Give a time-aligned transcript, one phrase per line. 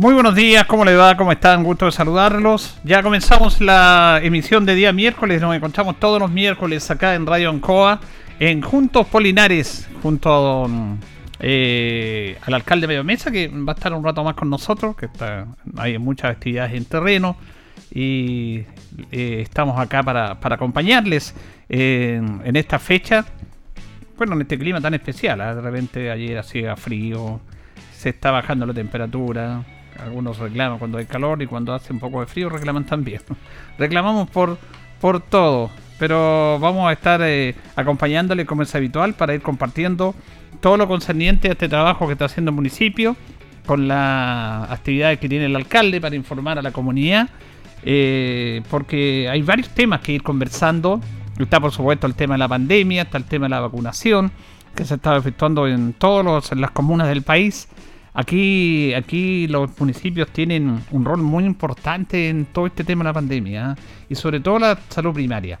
[0.00, 1.14] Muy buenos días, ¿cómo le va?
[1.14, 1.62] ¿Cómo están?
[1.62, 2.80] Gusto de saludarlos.
[2.84, 7.50] Ya comenzamos la emisión de día miércoles, nos encontramos todos los miércoles acá en Radio
[7.50, 8.00] Ancoa,
[8.38, 10.66] en Juntos Polinares, junto
[11.38, 15.04] eh, al alcalde Medio Mesa, que va a estar un rato más con nosotros, que
[15.04, 17.36] está, hay muchas actividades en terreno
[17.90, 18.64] y
[19.12, 21.34] eh, estamos acá para, acompañarles
[21.68, 23.26] en esta fecha,
[24.16, 25.54] bueno, en este clima tan especial, ¿eh?
[25.56, 27.42] de repente ayer hacía frío,
[27.92, 29.62] se está bajando la temperatura,
[29.98, 33.20] algunos reclaman cuando hay calor y cuando hace un poco de frío reclaman también.
[33.78, 34.58] Reclamamos por,
[35.00, 40.14] por todo, pero vamos a estar eh, acompañándole como es habitual para ir compartiendo
[40.60, 43.16] todo lo concerniente a este trabajo que está haciendo el municipio
[43.66, 47.28] con las actividades que tiene el alcalde para informar a la comunidad.
[47.82, 51.00] Eh, porque hay varios temas que ir conversando.
[51.38, 54.30] Está por supuesto el tema de la pandemia, está el tema de la vacunación,
[54.74, 57.68] que se está efectuando en todas las comunas del país.
[58.12, 63.14] Aquí, aquí los municipios tienen un rol muy importante en todo este tema de la
[63.14, 63.82] pandemia ¿eh?
[64.08, 65.60] y sobre todo la salud primaria.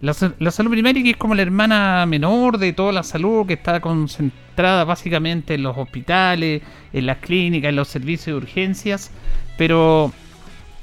[0.00, 3.80] La, salud primaria que es como la hermana menor de toda la salud que está
[3.80, 6.60] concentrada básicamente en los hospitales,
[6.92, 9.12] en las clínicas, en los servicios de urgencias,
[9.56, 10.10] pero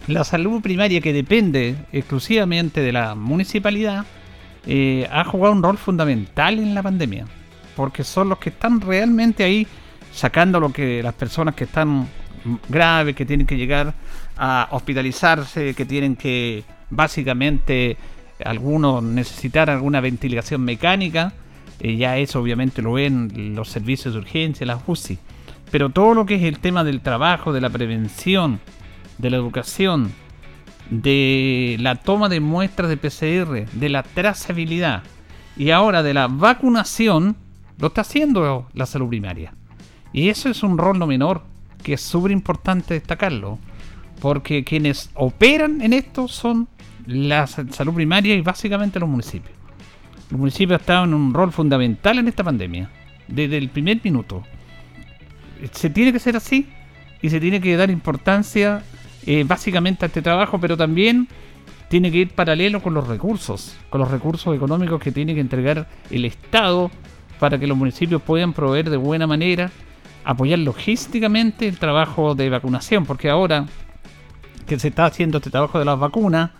[0.07, 4.05] la salud primaria que depende exclusivamente de la municipalidad
[4.65, 7.25] eh, ha jugado un rol fundamental en la pandemia,
[7.75, 9.67] porque son los que están realmente ahí
[10.19, 12.07] sacando lo que las personas que están
[12.67, 13.93] graves, que tienen que llegar
[14.37, 17.97] a hospitalizarse, que tienen que básicamente
[18.43, 21.33] algunos necesitar alguna ventilación mecánica,
[21.79, 25.17] eh, ya eso obviamente lo ven los servicios de urgencia, las UCI.
[25.71, 28.59] Pero todo lo que es el tema del trabajo, de la prevención,
[29.17, 30.11] de la educación,
[30.89, 35.03] de la toma de muestras de PCR, de la trazabilidad
[35.55, 37.37] y ahora de la vacunación,
[37.77, 39.53] lo está haciendo la salud primaria.
[40.11, 41.43] Y eso es un rol no menor,
[41.83, 43.59] que es súper importante destacarlo,
[44.21, 46.67] porque quienes operan en esto son
[47.05, 49.55] la salud primaria y básicamente los municipios.
[50.29, 52.89] Los municipios estado en un rol fundamental en esta pandemia,
[53.27, 54.43] desde el primer minuto.
[55.71, 56.67] Se tiene que ser así
[57.21, 58.83] y se tiene que dar importancia
[59.25, 61.27] eh, básicamente a este trabajo, pero también
[61.89, 65.87] tiene que ir paralelo con los recursos, con los recursos económicos que tiene que entregar
[66.11, 66.91] el Estado
[67.39, 69.71] para que los municipios puedan proveer de buena manera
[70.29, 73.65] apoyar logísticamente el trabajo de vacunación, porque ahora
[74.67, 76.51] que se está haciendo este trabajo de las vacunas,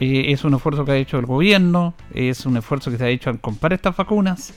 [0.00, 3.08] eh, es un esfuerzo que ha hecho el gobierno, es un esfuerzo que se ha
[3.08, 4.52] hecho al comprar estas vacunas,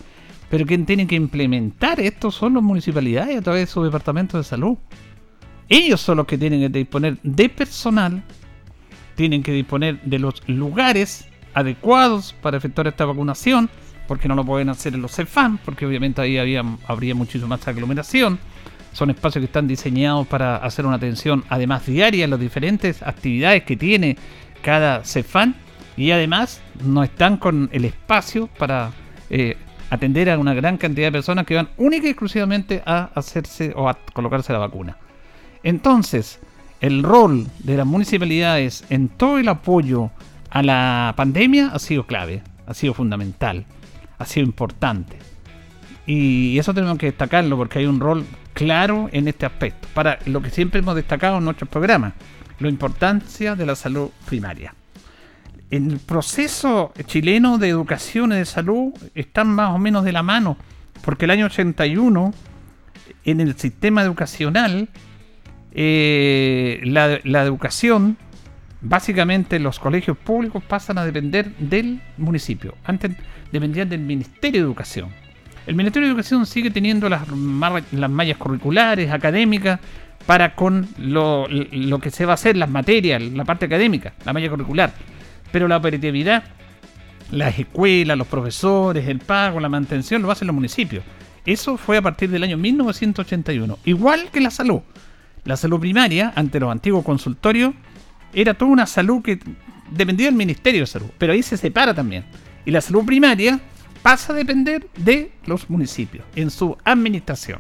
[0.50, 4.44] pero quien tiene que implementar esto son las municipalidades a través de su departamento de
[4.44, 4.76] salud.
[5.70, 8.24] Ellos son los que tienen que disponer de personal,
[9.16, 13.70] tienen que disponer de los lugares adecuados para efectuar esta vacunación,
[14.12, 18.40] porque no lo pueden hacer en los CEFAM, porque obviamente ahí habría muchísimo más aglomeración.
[18.92, 23.64] Son espacios que están diseñados para hacer una atención, además diaria, en las diferentes actividades
[23.64, 24.18] que tiene
[24.62, 25.54] cada CEFAM.
[25.96, 28.92] Y además no están con el espacio para
[29.30, 29.56] eh,
[29.90, 33.88] atender a una gran cantidad de personas que van única y exclusivamente a hacerse o
[33.88, 34.98] a colocarse la vacuna.
[35.64, 36.42] Entonces,
[36.82, 40.12] el rol de las municipalidades en todo el apoyo
[40.50, 43.66] a la pandemia ha sido clave, ha sido fundamental
[44.22, 45.18] ha sido importante.
[46.06, 50.42] Y eso tenemos que destacarlo porque hay un rol claro en este aspecto, para lo
[50.42, 52.14] que siempre hemos destacado en nuestros programas,
[52.60, 54.76] la importancia de la salud primaria.
[55.70, 60.22] En el proceso chileno de educación y de salud están más o menos de la
[60.22, 60.58] mano,
[61.04, 62.34] porque el año 81,
[63.24, 64.90] en el sistema educacional,
[65.74, 68.18] eh, la, la educación
[68.82, 72.76] básicamente los colegios públicos pasan a depender del municipio.
[72.84, 73.12] Antes
[73.52, 75.10] dependían del Ministerio de Educación.
[75.68, 77.28] El Ministerio de Educación sigue teniendo las,
[77.92, 79.80] las mallas curriculares, académicas,
[80.26, 81.48] para con lo,
[82.02, 84.94] que se va a hacer, las materias, la parte académica, la malla curricular.
[85.52, 86.44] Pero la operatividad,
[87.32, 91.04] las escuelas, los profesores, el pago, la mantención, lo hacen los municipios.
[91.46, 93.80] Eso fue a partir del año 1981.
[93.86, 94.82] Igual que la salud.
[95.44, 97.74] La salud primaria, ante los antiguos consultorios,
[98.34, 99.40] era toda una salud que
[99.90, 102.24] dependía del Ministerio de Salud, pero ahí se separa también.
[102.66, 103.60] Y la salud primaria
[104.02, 107.60] pasa a depender de los municipios en su administración.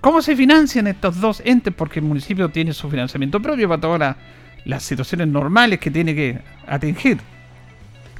[0.00, 1.74] ¿Cómo se financian estos dos entes?
[1.74, 4.16] Porque el municipio tiene su financiamiento propio para todas
[4.64, 7.18] las situaciones normales que tiene que atingir.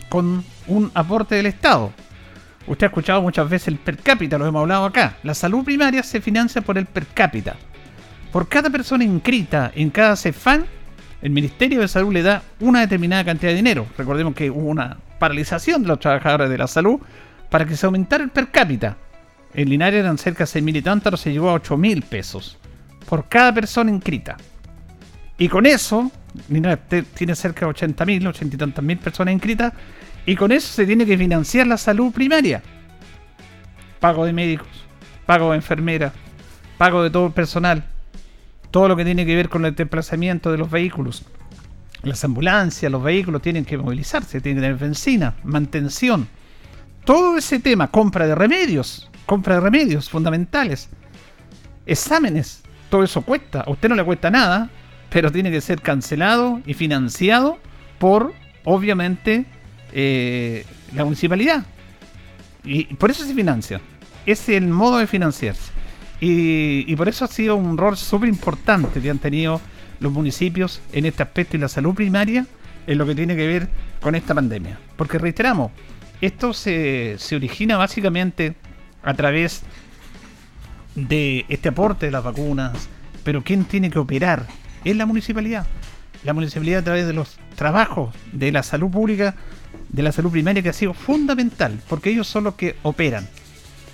[0.08, 1.92] con un aporte del Estado.
[2.66, 5.16] Usted ha escuchado muchas veces el per cápita, lo hemos hablado acá.
[5.22, 7.56] La salud primaria se financia por el per cápita.
[8.32, 10.66] Por cada persona inscrita en cada CEFAN,
[11.22, 13.86] el Ministerio de Salud le da una determinada cantidad de dinero.
[13.96, 17.00] Recordemos que hubo una paralización de los trabajadores de la salud
[17.50, 18.96] para que se aumentara el per cápita.
[19.54, 22.58] En Linares eran cerca de 6.000 y tantos, se llegó a 8.000 pesos
[23.08, 24.36] por cada persona inscrita.
[25.38, 26.10] Y con eso,
[26.48, 26.80] Linares
[27.14, 29.72] tiene cerca de 80.000, 80 y tantas mil personas inscritas,
[30.24, 32.62] y con eso se tiene que financiar la salud primaria.
[34.00, 34.68] Pago de médicos,
[35.24, 36.12] pago de enfermeras,
[36.78, 37.84] pago de todo el personal,
[38.76, 41.22] todo lo que tiene que ver con el desplazamiento de los vehículos.
[42.02, 46.28] Las ambulancias, los vehículos tienen que movilizarse, tienen que tener benzina, mantención.
[47.06, 50.90] Todo ese tema, compra de remedios, compra de remedios fundamentales,
[51.86, 53.62] exámenes, todo eso cuesta.
[53.62, 54.68] A usted no le cuesta nada,
[55.08, 57.56] pero tiene que ser cancelado y financiado
[57.98, 58.34] por,
[58.64, 59.46] obviamente,
[59.92, 61.64] eh, la municipalidad.
[62.62, 63.80] Y por eso se financia.
[64.26, 65.75] Es el modo de financiarse.
[66.20, 69.60] Y, por eso ha sido un rol súper importante que han tenido
[70.00, 72.46] los municipios en este aspecto y la salud primaria
[72.86, 73.68] en lo que tiene que ver
[74.00, 74.78] con esta pandemia.
[74.96, 75.72] Porque reiteramos,
[76.20, 78.54] esto se, se origina básicamente
[79.02, 79.62] a través
[80.94, 82.88] de este aporte de las vacunas,
[83.22, 84.46] pero ¿quién tiene que operar?
[84.84, 85.66] Es la municipalidad.
[86.24, 89.34] La municipalidad a través de los trabajos de la salud pública,
[89.90, 93.28] de la salud primaria, que ha sido fundamental, porque ellos son los que operan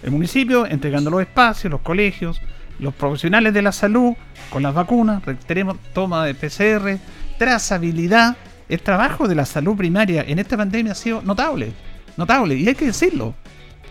[0.03, 2.41] el municipio entregando los espacios, los colegios,
[2.79, 4.15] los profesionales de la salud
[4.51, 6.99] con las vacunas, tenemos toma de PCR,
[7.39, 8.37] trazabilidad.
[8.69, 11.73] El trabajo de la salud primaria en esta pandemia ha sido notable,
[12.17, 13.35] notable, y hay que decirlo,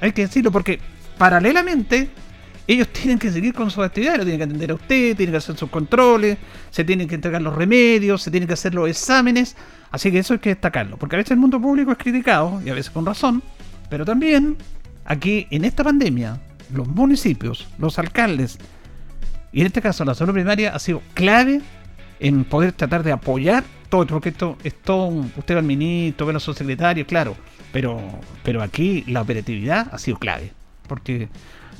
[0.01, 0.79] hay que decirlo porque
[1.17, 2.09] paralelamente
[2.67, 5.37] ellos tienen que seguir con sus actividades, lo tienen que atender a usted, tienen que
[5.37, 6.37] hacer sus controles,
[6.69, 9.55] se tienen que entregar los remedios, se tienen que hacer los exámenes,
[9.91, 12.69] así que eso hay que destacarlo, porque a veces el mundo público es criticado, y
[12.69, 13.43] a veces con razón,
[13.89, 14.57] pero también
[15.11, 16.39] aquí en esta pandemia,
[16.73, 18.57] los municipios, los alcaldes,
[19.51, 21.61] y en este caso la salud primaria ha sido clave
[22.21, 26.29] en poder tratar de apoyar todo, porque esto es todo, usted ve al ministro, ve
[26.29, 27.35] a los subsecretarios, claro,
[27.73, 27.99] pero,
[28.43, 30.53] pero aquí la operatividad ha sido clave,
[30.87, 31.27] porque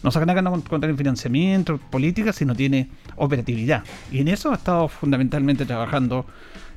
[0.03, 3.85] no sacan acá contra el financiamiento, política, si no tiene operatividad.
[4.11, 6.25] Y en eso ha estado fundamentalmente trabajando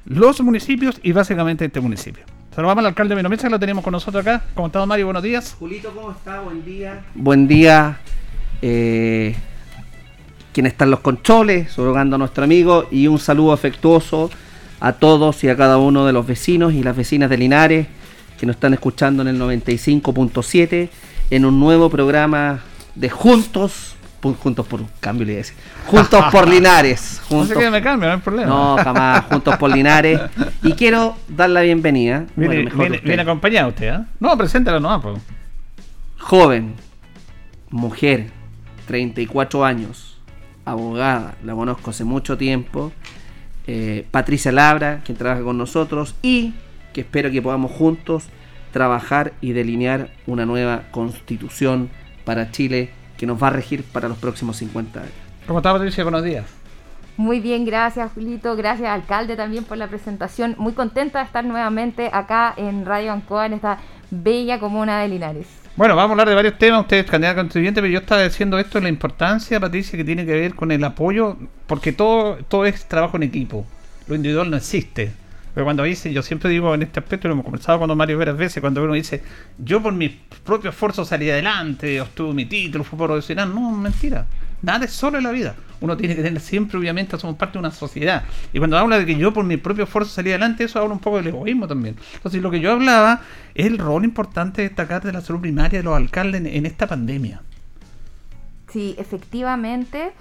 [0.05, 2.23] los municipios y básicamente este municipio.
[2.55, 4.45] Saludamos al alcalde de Menomesa, que lo tenemos con nosotros acá.
[4.55, 5.07] ¿Cómo está, Mario?
[5.07, 5.57] Buenos días.
[5.59, 6.39] Julito, ¿cómo está?
[6.39, 7.05] Buen día.
[7.17, 7.99] Buen día.
[8.63, 9.35] Eh,
[10.53, 14.31] quien están los controles, surrogando a nuestro amigo, y un saludo afectuoso
[14.79, 17.89] a todos y a cada uno de los vecinos y las vecinas de Linares
[18.39, 20.91] que nos están escuchando en el 95.7
[21.31, 22.61] en un nuevo programa
[22.95, 23.94] de Juntos
[24.33, 25.45] Juntos por cambio le
[25.87, 27.21] Juntos por Linares.
[27.29, 28.49] Juntos, no sé me cambia, no hay problema.
[28.49, 30.21] No, jamás, Juntos por Linares.
[30.63, 32.25] Y quiero dar la bienvenida.
[32.35, 32.71] Viene,
[33.03, 34.05] viene, acompañado usted, ¿eh?
[34.21, 35.19] No, preséntala no, pues.
[36.19, 36.75] Joven,
[37.69, 38.31] mujer,
[38.87, 40.19] 34 años,
[40.65, 42.93] abogada, la conozco hace mucho tiempo.
[43.67, 46.55] Eh, Patricia Labra, quien trabaja con nosotros y
[46.95, 48.29] que espero que podamos juntos
[48.73, 51.91] trabajar y delinear una nueva constitución
[52.25, 52.91] para Chile
[53.25, 55.13] que nos va a regir para los próximos 50 años.
[55.47, 56.05] ¿Cómo está Patricia?
[56.05, 56.45] Buenos días.
[57.17, 60.55] Muy bien, gracias Julito, gracias alcalde también por la presentación.
[60.59, 63.79] Muy contenta de estar nuevamente acá en Radio Ancoa, en esta
[64.11, 65.47] bella comuna de Linares.
[65.75, 68.59] Bueno, vamos a hablar de varios temas, usted es candidata constituyente, pero yo estaba diciendo
[68.59, 72.87] esto, la importancia, Patricia, que tiene que ver con el apoyo, porque todo, todo es
[72.87, 73.65] trabajo en equipo,
[74.07, 75.13] lo individual no existe.
[75.55, 78.37] Pero cuando dice, yo siempre digo en este aspecto, lo hemos conversado con Mario varias
[78.37, 79.23] veces, cuando uno dice,
[79.59, 80.09] yo por mi
[80.45, 84.27] propio esfuerzo salí adelante, obtuve mi título, fui profesional, no, mentira.
[84.63, 85.55] Nada es solo en la vida.
[85.81, 88.25] Uno tiene que tener siempre, obviamente, somos parte de una sociedad.
[88.53, 91.01] Y cuando habla de que yo por mi propio esfuerzo salí adelante, eso habla un
[91.01, 91.97] poco del egoísmo también.
[92.15, 93.21] Entonces, lo que yo hablaba
[93.55, 96.87] es el rol importante de destacar de la salud primaria de los alcaldes en, esta
[96.87, 97.43] pandemia.
[98.73, 100.13] Sí, efectivamente,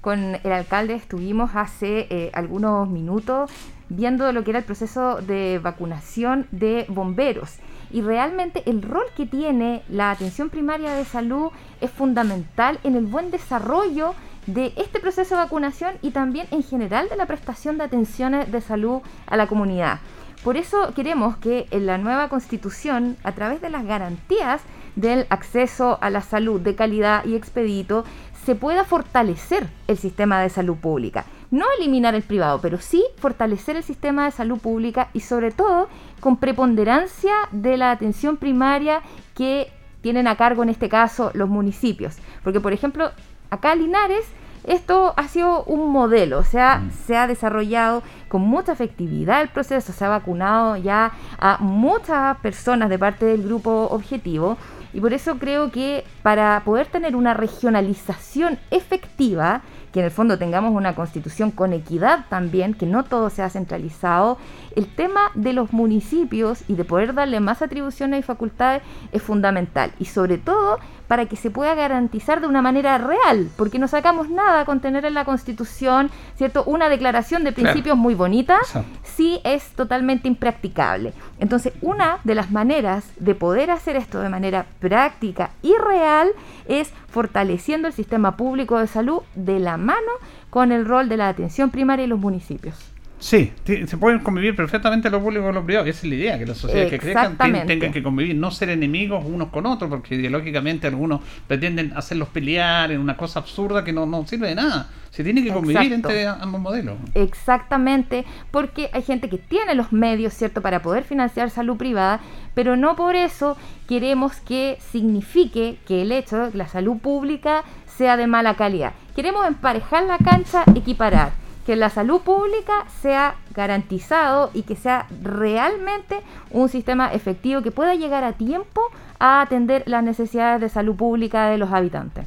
[0.00, 3.50] con el alcalde estuvimos hace eh, algunos minutos
[3.90, 7.56] viendo lo que era el proceso de vacunación de bomberos.
[7.90, 13.06] Y realmente el rol que tiene la atención primaria de salud es fundamental en el
[13.06, 14.14] buen desarrollo
[14.46, 18.60] de este proceso de vacunación y también en general de la prestación de atenciones de
[18.60, 19.98] salud a la comunidad.
[20.44, 24.62] Por eso queremos que en la nueva constitución, a través de las garantías
[24.96, 28.04] del acceso a la salud de calidad y expedito,
[28.46, 33.76] se pueda fortalecer el sistema de salud pública no eliminar el privado, pero sí fortalecer
[33.76, 35.88] el sistema de salud pública y sobre todo
[36.20, 39.02] con preponderancia de la atención primaria
[39.34, 42.16] que tienen a cargo en este caso los municipios.
[42.44, 43.10] Porque, por ejemplo,
[43.50, 44.24] acá Linares
[44.64, 46.90] esto ha sido un modelo, o sea, Mm.
[47.06, 52.90] se ha desarrollado con mucha efectividad el proceso, se ha vacunado ya a muchas personas
[52.90, 54.58] de parte del grupo objetivo
[54.92, 60.38] y por eso creo que para poder tener una regionalización efectiva, que en el fondo
[60.38, 64.38] tengamos una constitución con equidad también, que no todo sea centralizado,
[64.76, 68.82] el tema de los municipios y de poder darle más atribuciones y facultades
[69.12, 69.92] es fundamental.
[69.98, 70.78] Y sobre todo
[71.10, 75.04] para que se pueda garantizar de una manera real, porque no sacamos nada con tener
[75.04, 76.62] en la constitución, ¿cierto?
[76.66, 77.72] Una declaración de Claro.
[77.72, 78.96] principios muy bonita, Exacto.
[79.02, 81.12] sí es totalmente impracticable.
[81.40, 86.28] Entonces, una de las maneras de poder hacer esto de manera práctica y real
[86.68, 90.12] es fortaleciendo el sistema público de salud de la mano
[90.48, 92.76] con el rol de la atención primaria y los municipios.
[93.20, 95.86] Sí, se pueden convivir perfectamente lo público y lo privado.
[95.86, 99.24] Esa es la idea, que las sociedades que crezcan tengan que convivir, no ser enemigos
[99.24, 104.06] unos con otros, porque ideológicamente algunos pretenden hacerlos pelear en una cosa absurda que no,
[104.06, 104.88] no sirve de nada.
[105.10, 106.08] Se tiene que convivir Exacto.
[106.08, 106.96] entre ambos modelos.
[107.14, 112.20] Exactamente, porque hay gente que tiene los medios, ¿cierto?, para poder financiar salud privada,
[112.54, 113.56] pero no por eso
[113.88, 118.92] queremos que signifique que el hecho de que la salud pública sea de mala calidad.
[119.14, 121.32] Queremos emparejar la cancha, equiparar,
[121.66, 127.94] que la salud pública sea garantizado y que sea realmente un sistema efectivo que pueda
[127.94, 128.82] llegar a tiempo
[129.18, 132.26] a atender las necesidades de salud pública de los habitantes.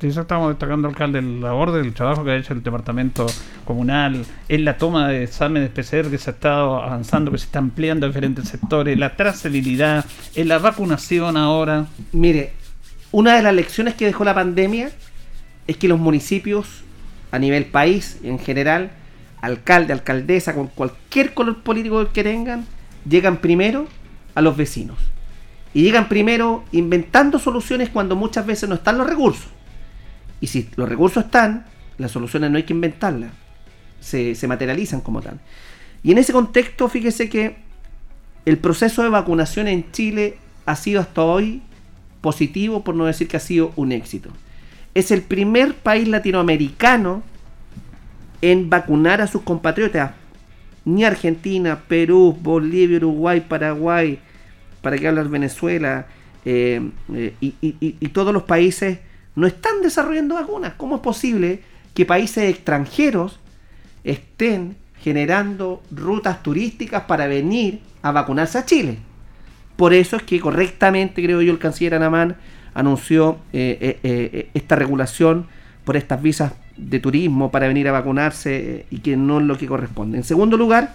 [0.00, 3.26] Sí, eso estamos destacando, alcalde, el labor del trabajo que ha hecho el departamento
[3.66, 7.58] comunal, en la toma de exámenes PCR que se ha estado avanzando, que se está
[7.58, 11.84] ampliando a diferentes sectores, la trazabilidad, en la vacunación ahora.
[12.12, 12.54] Mire,
[13.12, 14.90] una de las lecciones que dejó la pandemia
[15.66, 16.82] es que los municipios,
[17.30, 18.90] a nivel país en general,
[19.40, 22.66] alcalde, alcaldesa, con cualquier color político que tengan,
[23.08, 23.86] llegan primero
[24.34, 24.98] a los vecinos.
[25.72, 29.48] Y llegan primero inventando soluciones cuando muchas veces no están los recursos.
[30.40, 31.66] Y si los recursos están,
[31.98, 33.30] las soluciones no hay que inventarlas.
[34.00, 35.38] Se, se materializan como tal.
[36.02, 37.56] Y en ese contexto, fíjese que
[38.46, 41.62] el proceso de vacunación en Chile ha sido hasta hoy
[42.20, 44.30] positivo, por no decir que ha sido un éxito.
[44.94, 47.22] Es el primer país latinoamericano
[48.42, 50.12] en vacunar a sus compatriotas.
[50.84, 54.18] Ni Argentina, Perú, Bolivia, Uruguay, Paraguay,
[54.80, 56.06] para qué hablar Venezuela,
[56.44, 56.80] eh,
[57.14, 58.98] eh, y, y- todos los países
[59.36, 60.72] no están desarrollando vacunas.
[60.78, 61.60] ¿Cómo es posible
[61.94, 63.38] que países extranjeros
[64.04, 68.96] estén generando rutas turísticas para venir a vacunarse a Chile?
[69.76, 72.36] Por eso es que correctamente, creo yo, el canciller Anamán
[72.74, 75.46] anunció eh, eh, eh, esta regulación
[75.84, 79.66] por estas visas de turismo para venir a vacunarse y que no es lo que
[79.66, 80.18] corresponde.
[80.18, 80.94] En segundo lugar,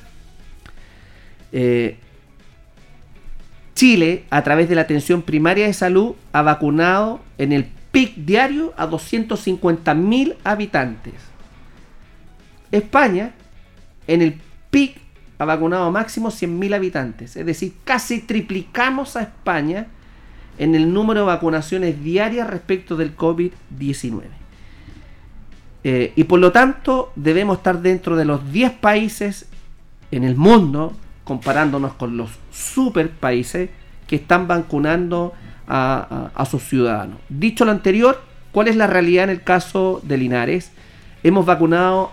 [3.75, 8.74] Chile, a través de la atención primaria de salud, ha vacunado en el PIC diario
[8.77, 11.13] a 250.000 habitantes.
[12.72, 13.32] España,
[14.08, 14.39] en el
[14.70, 14.98] PIC,
[15.38, 17.36] ha vacunado máximo 100.000 habitantes.
[17.36, 19.88] Es decir, casi triplicamos a España
[20.57, 24.21] en el número de vacunaciones diarias respecto del COVID-19.
[25.83, 29.47] Eh, y por lo tanto, debemos estar dentro de los 10 países
[30.12, 30.93] en el mundo,
[31.24, 33.69] comparándonos con los super países
[34.07, 35.33] que están vacunando
[35.67, 37.17] a, sus ciudadanos.
[37.29, 38.21] Dicho lo anterior,
[38.51, 40.71] ¿cuál es la realidad en el caso de Linares?
[41.24, 42.12] Hemos vacunado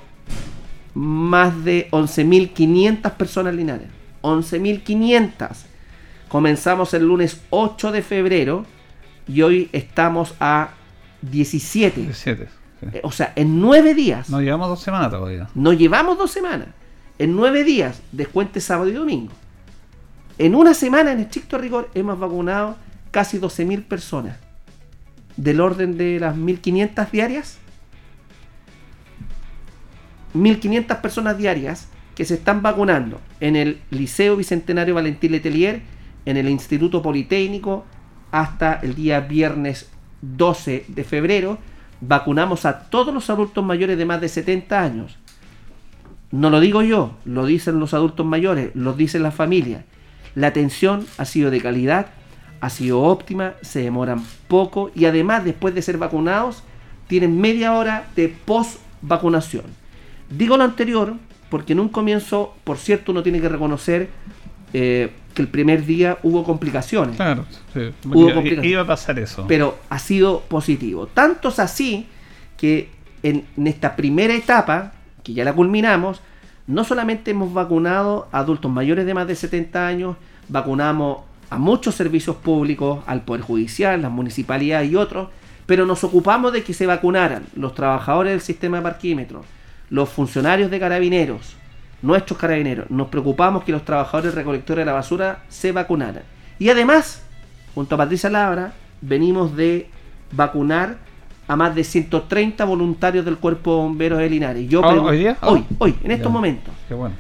[0.94, 3.88] más de 11.500 personas en Linares.
[4.22, 5.71] 11.500.
[6.32, 8.64] Comenzamos el lunes 8 de febrero
[9.28, 10.70] y hoy estamos a
[11.20, 12.00] 17.
[12.00, 12.48] 17.
[12.80, 12.86] sí.
[12.90, 14.30] Eh, O sea, en nueve días.
[14.30, 15.50] Nos llevamos dos semanas todavía.
[15.54, 16.68] Nos llevamos dos semanas.
[17.18, 19.30] En nueve días, descuente sábado y domingo.
[20.38, 22.78] En una semana, en estricto rigor, hemos vacunado
[23.10, 24.38] casi 12.000 personas.
[25.36, 27.58] Del orden de las 1.500 diarias.
[30.34, 35.82] 1.500 personas diarias que se están vacunando en el Liceo Bicentenario Valentín Letelier,
[36.24, 37.84] en el Instituto Politécnico,
[38.30, 39.90] hasta el día viernes
[40.22, 41.58] 12 de febrero.
[42.00, 45.18] Vacunamos a todos los adultos mayores de más de 70 años.
[46.30, 49.84] No lo digo yo, lo dicen los adultos mayores, lo dicen las familias.
[50.34, 52.06] La atención ha sido de calidad,
[52.60, 56.62] ha sido óptima, se demoran poco y además después de ser vacunados
[57.06, 59.64] tienen media hora de post vacunación.
[60.30, 61.14] Digo lo anterior
[61.50, 64.08] porque en un comienzo, por cierto, uno tiene que reconocer
[64.72, 67.90] eh, que el primer día hubo complicaciones Claro, sí.
[68.06, 68.70] Hubo I- complicaciones.
[68.70, 69.44] iba a pasar eso.
[69.48, 71.06] pero ha sido positivo.
[71.06, 72.06] Tanto es así
[72.56, 72.90] que
[73.22, 76.20] en, en esta primera etapa, que ya la culminamos,
[76.66, 80.16] no solamente hemos vacunado a adultos mayores de más de 70 años,
[80.48, 81.18] vacunamos
[81.50, 85.28] a muchos servicios públicos, al Poder Judicial, las municipalidades y otros,
[85.66, 89.44] Pero nos ocupamos de que se vacunaran los trabajadores del sistema de parquímetro,
[89.90, 91.54] los funcionarios de carabineros,
[92.02, 92.90] nuestros carabineros.
[92.90, 96.22] Nos preocupamos que los trabajadores recolectores de la basura se vacunaran.
[96.58, 97.22] Y además,
[97.74, 99.88] junto a Patricia Labra, venimos de
[100.32, 100.98] vacunar
[101.48, 104.68] a más de 130 voluntarios del Cuerpo de Bomberos de Linares.
[104.68, 105.36] Yo ¿Ah, pregun- hoy día?
[105.42, 105.74] Hoy, Ah.
[105.78, 106.32] hoy, en estos Ya.
[106.32, 106.74] momentos.
[106.88, 107.14] Qué bueno.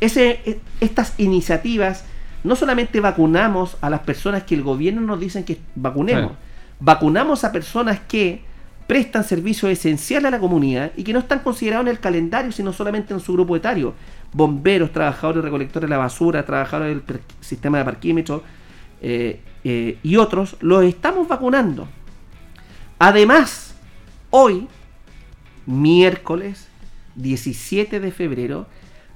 [0.00, 2.04] Ese, e- estas iniciativas
[2.44, 6.38] no solamente vacunamos a las personas que el gobierno nos dicen que vacunemos, Sí.
[6.80, 8.42] vacunamos a personas que
[8.88, 12.72] prestan servicio esencial a la comunidad y que no están considerados en el calendario, sino
[12.72, 13.92] solamente en su grupo etario.
[14.32, 18.42] Bomberos, trabajadores recolectores de la basura, trabajadores del sistema de parquímetro
[19.02, 21.86] eh, eh, y otros, los estamos vacunando.
[22.98, 23.74] Además,
[24.30, 24.66] hoy,
[25.66, 26.68] miércoles
[27.16, 28.66] 17 de febrero,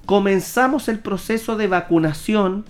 [0.04, 2.66] comenzamos el proceso de vacunación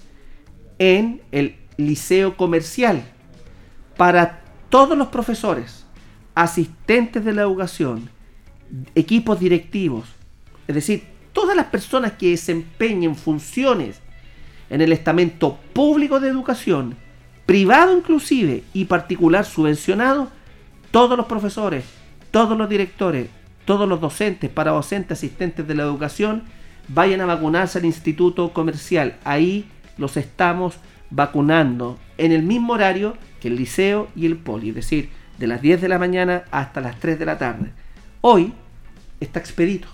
[0.79, 3.03] en el liceo comercial
[3.97, 5.85] para todos los profesores,
[6.35, 8.09] asistentes de la educación,
[8.95, 10.09] equipos directivos,
[10.67, 14.01] es decir, todas las personas que desempeñen funciones
[14.71, 16.97] en el estamento público de educación,
[17.47, 20.29] privado inclusive y particular subvencionado,
[20.91, 21.85] todos los profesores,
[22.31, 23.29] todos los directores,
[23.65, 26.45] todos los docentes, para docentes, asistentes de la educación,
[26.89, 29.17] vayan a vacunarse al instituto comercial.
[29.25, 30.77] Ahí los estamos
[31.11, 35.11] vacunando en el mismo horario que el liceo y el poli, es decir,
[35.43, 37.73] de las 10 de la mañana hasta las 3 de la tarde.
[38.21, 38.53] Hoy
[39.19, 39.89] está expedito.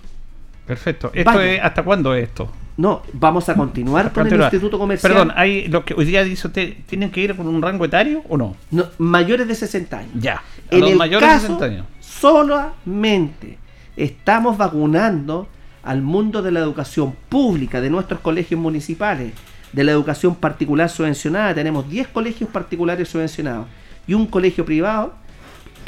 [0.67, 1.09] Perfecto.
[1.11, 1.53] ¿Esto Vaya.
[1.53, 2.51] es, ¿Hasta cuándo es esto?
[2.77, 5.11] No, vamos a continuar con el instituto comercial.
[5.11, 8.21] Perdón, hay lo que hoy día dice usted, ¿tienen que ir con un rango etario
[8.29, 8.55] o no?
[8.69, 10.11] No, mayores de 60 años.
[10.19, 10.35] Ya.
[10.35, 11.85] A En los el mayores de caso, 60 años.
[11.99, 13.57] solamente
[13.97, 15.47] estamos vacunando
[15.81, 19.33] al mundo de la educación pública, de nuestros colegios municipales,
[19.73, 21.55] de la educación particular subvencionada.
[21.55, 23.65] Tenemos 10 colegios particulares subvencionados
[24.07, 25.15] y un colegio privado,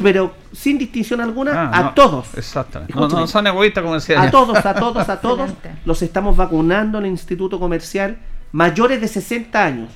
[0.02, 2.28] pero sin distinción alguna, Ah, a no, todos.
[2.36, 2.94] Exactamente.
[2.94, 4.22] No, son egoístas como decía.
[4.22, 4.32] A ya.
[4.32, 5.82] todos, a todos, a todos Excelente.
[5.86, 8.18] los estamos vacunando en el Instituto Comercial
[8.52, 9.90] mayores de 60 años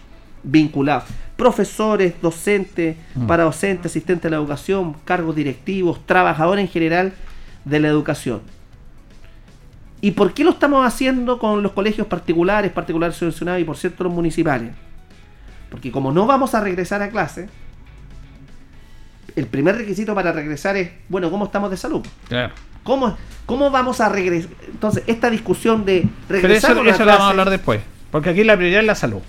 [0.43, 1.05] vinculados.
[1.35, 3.27] Profesores, docentes, Mm.
[3.27, 7.13] paradocentes, asistentes de la educación, cargos directivos, trabajadores en general
[7.65, 8.41] de la educación.
[10.01, 14.03] ¿Y por qué lo estamos haciendo con los colegios particulares, particulares subvencionados y por cierto
[14.03, 14.71] los municipales?
[15.69, 17.49] Porque como no vamos a regresar a clase,
[19.35, 22.05] el primer requisito para regresar es, bueno, ¿cómo estamos de salud?
[22.27, 22.53] Claro.
[22.83, 24.49] ¿Cómo, ¿Cómo vamos a regresar?
[24.67, 27.81] Entonces, esta discusión de Pero regresar eso, a una eso lo vamos a hablar después.
[28.11, 29.21] Porque aquí la prioridad es la salud.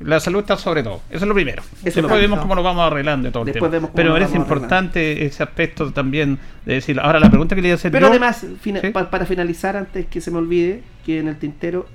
[0.00, 1.00] La salud está sobre todo.
[1.08, 1.62] Eso es lo primero.
[1.84, 3.78] es Después vemos cómo lo vamos arreglando todo el Después tema.
[3.78, 7.00] vemos cómo Pero lo me parece vamos importante ese aspecto también de decir.
[7.00, 8.90] Ahora, la pregunta que le iba a hacer Pero yo- además, fina- ¿Sí?
[8.90, 11.86] pa- para finalizar, antes que se me olvide, que en el tintero,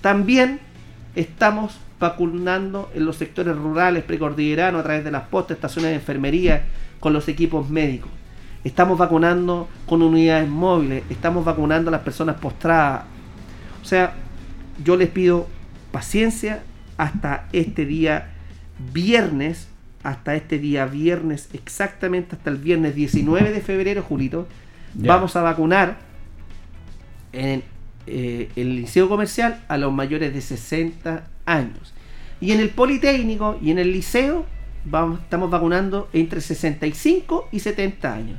[0.00, 0.60] también
[1.14, 6.64] estamos vacunando en los sectores rurales, precordilleranos, a través de las postas, estaciones de enfermería,
[6.98, 8.10] con los equipos médicos.
[8.64, 13.04] Estamos vacunando con unidades móviles, estamos vacunando a las personas postradas.
[13.80, 14.14] O sea,
[14.84, 15.46] yo les pido
[15.92, 16.64] paciencia
[16.96, 18.32] hasta este día
[18.92, 19.68] viernes,
[20.02, 24.48] hasta este día viernes, exactamente hasta el viernes 19 de febrero, Julito,
[24.94, 25.98] vamos a vacunar
[27.32, 27.62] en
[28.06, 31.94] eh, el liceo comercial a los mayores de 60 años.
[32.40, 34.46] Y en el Politécnico y en el liceo
[34.84, 38.38] vamos, estamos vacunando entre 65 y 70 años.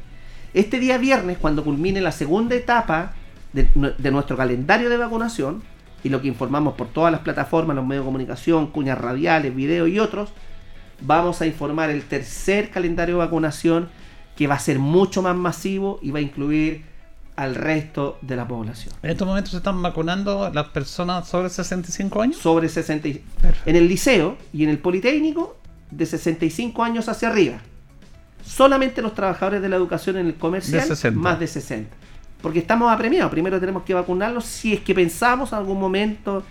[0.54, 3.14] Este día viernes, cuando culmine la segunda etapa
[3.54, 5.64] de, de nuestro calendario de vacunación,
[6.04, 9.88] y lo que informamos por todas las plataformas, los medios de comunicación, cuñas radiales, videos
[9.90, 10.34] y otros,
[11.02, 13.90] vamos a informar el tercer calendario de vacunación
[14.36, 16.84] que va a ser mucho más masivo y va a incluir
[17.36, 18.94] al resto de la población.
[19.02, 22.38] En estos momentos se están vacunando las personas sobre 65 años.
[22.38, 23.70] Sobre 60 y- Perfecto.
[23.70, 25.58] en el liceo y en el politécnico
[25.92, 27.58] de 65 años hacia arriba.
[28.46, 31.20] Solamente los trabajadores de la educación en el comercial De 60.
[31.20, 31.96] más de 60.
[32.42, 33.32] Porque estamos apremiados.
[33.32, 36.44] Primero tenemos que vacunarlos si es que pensamos en algún momento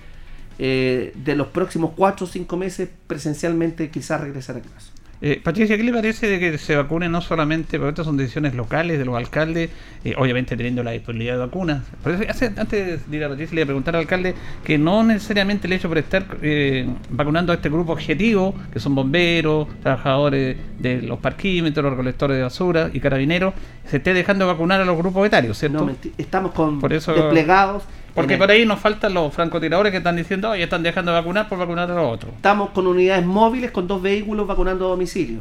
[0.59, 4.92] eh, de los próximos 4 o 5 meses presencialmente quizás regresar a clase.
[5.25, 8.55] Eh, Patricia, ¿qué le parece de que se vacunen no solamente, porque estas son decisiones
[8.57, 9.71] locales de los alcaldes,
[10.05, 11.83] eh, obviamente teniendo la disponibilidad de vacunas?
[12.03, 14.79] Por eso, hace- antes de ir a Patricia, le iba a preguntar al alcalde que
[14.79, 19.69] no necesariamente el hecho por estar eh, vacunando a este grupo objetivo, que son bomberos,
[19.81, 23.55] trabajadores de los parquímetros, los recolectores de basura y carabineros,
[23.87, 25.85] se esté dejando vacunar a los grupos etarios, ¿cierto?
[25.87, 27.85] No, estamos con Por eso- desplegados.
[28.15, 31.49] Porque por ahí nos faltan los francotiradores que están diciendo, oye, están dejando de vacunar
[31.49, 32.35] por vacunar a los otros.
[32.35, 35.41] Estamos con unidades móviles con dos vehículos vacunando a domicilio.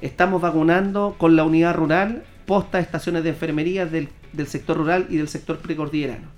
[0.00, 5.16] Estamos vacunando con la unidad rural, postas, estaciones de enfermería del, del sector rural y
[5.16, 6.28] del sector precordillerano.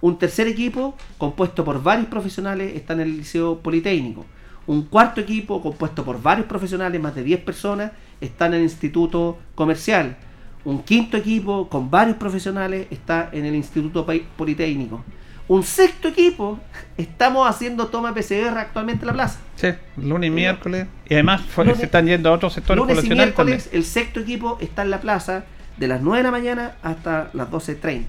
[0.00, 4.24] Un tercer equipo compuesto por varios profesionales está en el Liceo Politécnico.
[4.66, 9.38] Un cuarto equipo compuesto por varios profesionales, más de 10 personas, está en el Instituto
[9.54, 10.16] Comercial.
[10.64, 15.02] Un quinto equipo con varios profesionales está en el Instituto Politécnico.
[15.48, 16.60] Un sexto equipo,
[16.96, 19.40] estamos haciendo toma PCR actualmente en la plaza.
[19.56, 20.86] Sí, lunes y miércoles.
[21.08, 21.42] Y además
[21.76, 25.00] se están yendo a otros sectores lunes y miércoles, el sexto equipo está en la
[25.00, 25.44] plaza
[25.76, 28.04] de las 9 de la mañana hasta las 12.30.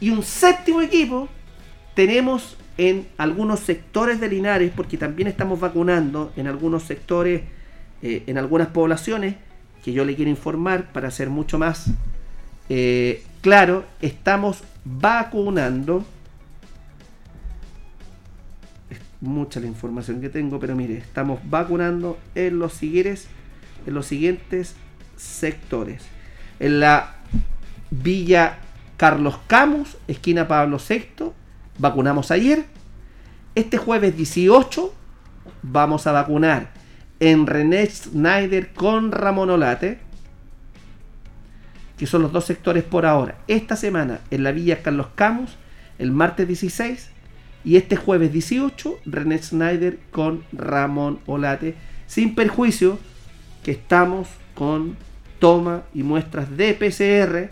[0.00, 1.28] Y un séptimo equipo
[1.94, 7.42] tenemos en algunos sectores de Linares, porque también estamos vacunando en algunos sectores,
[8.02, 9.36] eh, en algunas poblaciones,
[9.84, 11.90] que yo le quiero informar para ser mucho más
[12.72, 16.04] eh, claro, estamos vacunando.
[18.88, 23.26] Es mucha la información que tengo, pero mire, estamos vacunando en los siguientes,
[23.86, 24.76] en los siguientes
[25.16, 26.04] sectores.
[26.60, 27.16] En la
[27.90, 28.58] Villa
[28.96, 31.32] Carlos Camus, esquina Pablo VI,
[31.76, 32.66] vacunamos ayer.
[33.56, 34.94] Este jueves 18
[35.62, 36.79] vamos a vacunar
[37.20, 39.98] en René Schneider con Ramón Olate,
[41.98, 43.38] que son los dos sectores por ahora.
[43.46, 45.56] Esta semana en la Villa Carlos Camus,
[45.98, 47.10] el martes 16,
[47.62, 51.74] y este jueves 18, René Schneider con Ramón Olate,
[52.06, 52.98] sin perjuicio
[53.62, 54.96] que estamos con
[55.38, 57.50] toma y muestras de PCR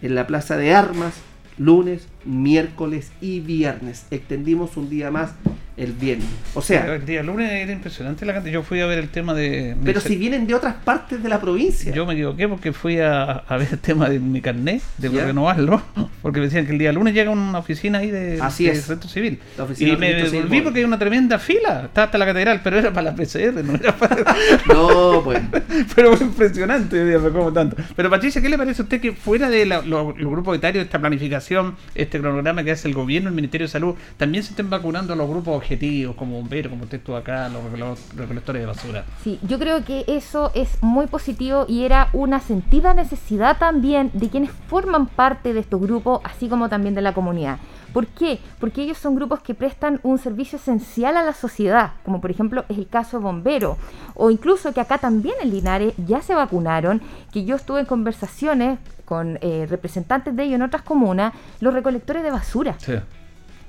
[0.00, 1.14] en la Plaza de Armas
[1.58, 4.06] lunes, miércoles y viernes.
[4.10, 5.34] Extendimos un día más
[5.76, 6.28] el viernes.
[6.54, 8.52] O sea, el día lunes era impresionante la cantidad.
[8.52, 9.74] Yo fui a ver el tema de.
[9.82, 11.92] Pero si vienen de otras partes de la provincia.
[11.92, 15.82] Yo me equivoqué porque fui a, ver el tema de mi carnet, de renovarlo,
[16.22, 18.84] porque me decían que el día lunes llega una oficina ahí de, Así es.
[18.84, 19.40] centro civil.
[19.78, 21.84] y me devolví porque hay una tremenda fila.
[21.86, 24.36] Está hasta la catedral, pero era para la PCR, no era para.
[24.68, 25.40] no, pues.
[25.94, 27.76] pero fue impresionante, me como tanto.
[27.96, 31.76] Pero Patricia, ¿qué le parece a usted que fuera de los grupos etarios, esta planificación,
[31.94, 35.16] este cronograma que hace el gobierno, el Ministerio de Salud, también se estén vacunando a
[35.16, 39.04] los grupos objetivos, como bomberos, como usted acá, los recolectores de basura.
[39.22, 44.28] Sí, yo creo que eso es muy positivo y era una sentida necesidad también de
[44.28, 47.58] quienes forman parte de estos grupos, así como también de la comunidad.
[47.92, 48.38] ¿Por qué?
[48.58, 52.64] Porque ellos son grupos que prestan un servicio esencial a la sociedad, como por ejemplo
[52.68, 53.76] es el caso bombero,
[54.14, 57.00] o incluso que acá también en Linares ya se vacunaron,
[57.32, 62.22] que yo estuve en conversaciones con eh, representantes de ellos en otras comunas, los recolectores
[62.22, 62.76] de basura.
[62.78, 62.94] Sí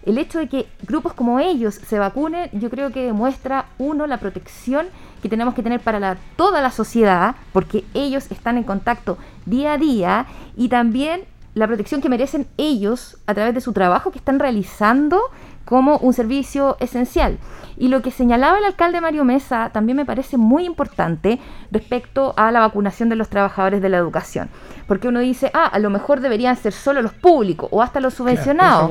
[0.05, 4.17] el hecho de que grupos como ellos se vacunen, yo creo que demuestra, uno, la
[4.17, 4.87] protección
[5.21, 9.77] que tenemos que tener para toda la sociedad, porque ellos están en contacto día a
[9.77, 10.25] día,
[10.57, 11.21] y también
[11.53, 15.21] la protección que merecen ellos a través de su trabajo que están realizando
[15.65, 17.37] como un servicio esencial.
[17.77, 21.39] Y lo que señalaba el alcalde Mario Mesa también me parece muy importante
[21.71, 24.49] respecto a la vacunación de los trabajadores de la educación.
[24.87, 28.13] Porque uno dice, ah, a lo mejor deberían ser solo los públicos o hasta los
[28.13, 28.81] subvencionados.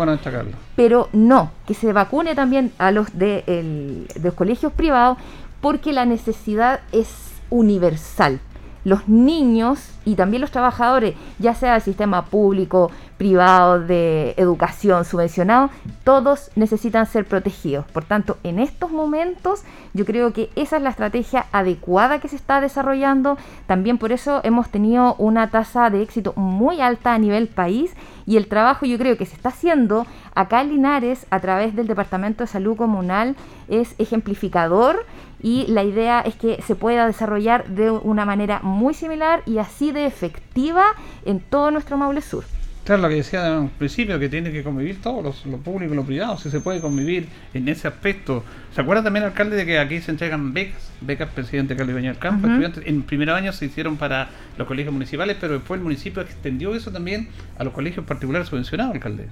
[0.75, 5.19] pero no, que se vacune también a los de, de los colegios privados
[5.61, 7.09] porque la necesidad es
[7.51, 8.41] universal
[8.85, 15.71] los niños y también los trabajadores, ya sea del sistema público, privado, de educación subvencionado,
[16.03, 17.85] todos necesitan ser protegidos.
[17.93, 19.63] Por tanto, en estos momentos
[19.95, 23.39] yo creo que esa es la estrategia adecuada que se está desarrollando.
[23.67, 27.95] También por eso hemos tenido una tasa de éxito muy alta a nivel país
[28.27, 31.87] y el trabajo yo creo que se está haciendo acá en Linares a través del
[31.87, 33.37] Departamento de Salud Comunal
[33.69, 35.07] es ejemplificador
[35.43, 39.93] y la idea es que se pueda desarrollar de una manera muy similar y así
[39.93, 40.85] de efectiva
[41.25, 42.45] en todo nuestro Maule Sur.
[42.85, 45.93] Claro, lo que decía en un principio, que tiene que convivir todos, los, lo público
[45.93, 48.43] y lo privado, si se puede convivir en ese aspecto.
[48.75, 52.19] ¿Se acuerda también, alcalde, de que aquí se entregan becas, becas presidente Carlos Ibañez del
[52.19, 52.49] Campo?
[52.49, 56.75] Estudiantes, en primer año se hicieron para los colegios municipales, pero después el municipio extendió
[56.75, 59.29] eso también a los colegios particulares subvencionados, alcalde.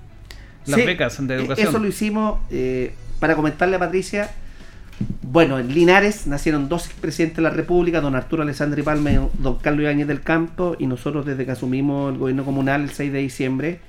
[0.66, 1.68] Las becas de educación.
[1.68, 4.30] Eso lo hicimos eh, para comentarle a Patricia
[5.22, 9.58] bueno, en Linares nacieron dos presidentes de la República, don Arturo Alessandri Palma y don
[9.58, 13.18] Carlos Ibáñez del Campo, y nosotros desde que asumimos el gobierno comunal el 6 de
[13.20, 13.80] diciembre,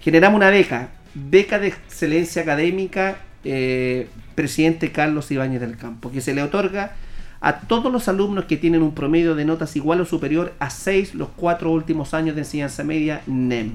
[0.00, 6.34] generamos una beca, beca de excelencia académica, eh, presidente Carlos Ibáñez del Campo, que se
[6.34, 6.92] le otorga
[7.40, 11.14] a todos los alumnos que tienen un promedio de notas igual o superior a 6
[11.14, 13.72] los cuatro últimos años de enseñanza media NEM.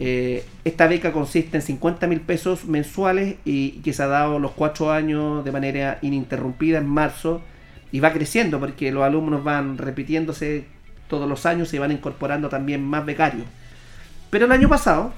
[0.00, 4.50] Eh, esta beca consiste en 50 mil pesos mensuales y que se ha dado los
[4.50, 7.42] cuatro años de manera ininterrumpida en marzo
[7.92, 10.64] y va creciendo porque los alumnos van repitiéndose
[11.08, 13.46] todos los años y van incorporando también más becarios.
[14.30, 15.12] Pero el año pasado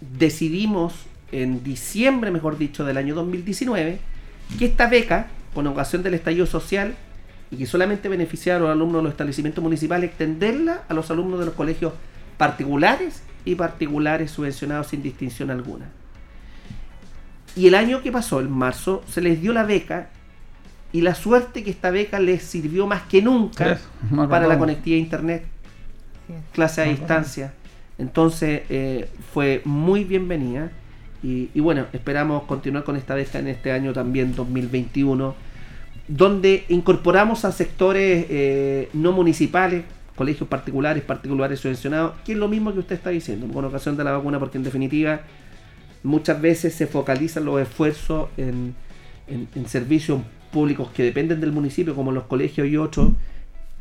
[0.00, 0.94] decidimos,
[1.30, 3.98] en diciembre mejor dicho del año 2019,
[4.58, 6.94] que esta beca, con ocasión del estallido social
[7.50, 11.38] y que solamente beneficiaba a los alumnos de los establecimientos municipales, extenderla a los alumnos
[11.38, 11.94] de los colegios
[12.36, 15.86] particulares y particulares subvencionados sin distinción alguna.
[17.54, 20.08] Y el año que pasó, en marzo, se les dio la beca
[20.92, 24.98] y la suerte que esta beca les sirvió más que nunca Sí, para la conectividad
[24.98, 25.44] a internet,
[26.52, 27.52] clase a distancia.
[27.98, 30.70] Entonces eh, fue muy bienvenida
[31.22, 35.34] y, y bueno, esperamos continuar con esta beca en este año también 2021,
[36.08, 39.84] donde incorporamos a sectores eh, no municipales,
[40.16, 44.04] colegios particulares, particulares subvencionados, que es lo mismo que usted está diciendo con ocasión de
[44.04, 45.20] la vacuna, porque en definitiva
[46.02, 48.74] muchas veces se focalizan los esfuerzos en,
[49.28, 50.20] en- en servicios
[50.52, 53.10] públicos que dependen del municipio, como los colegios y otros,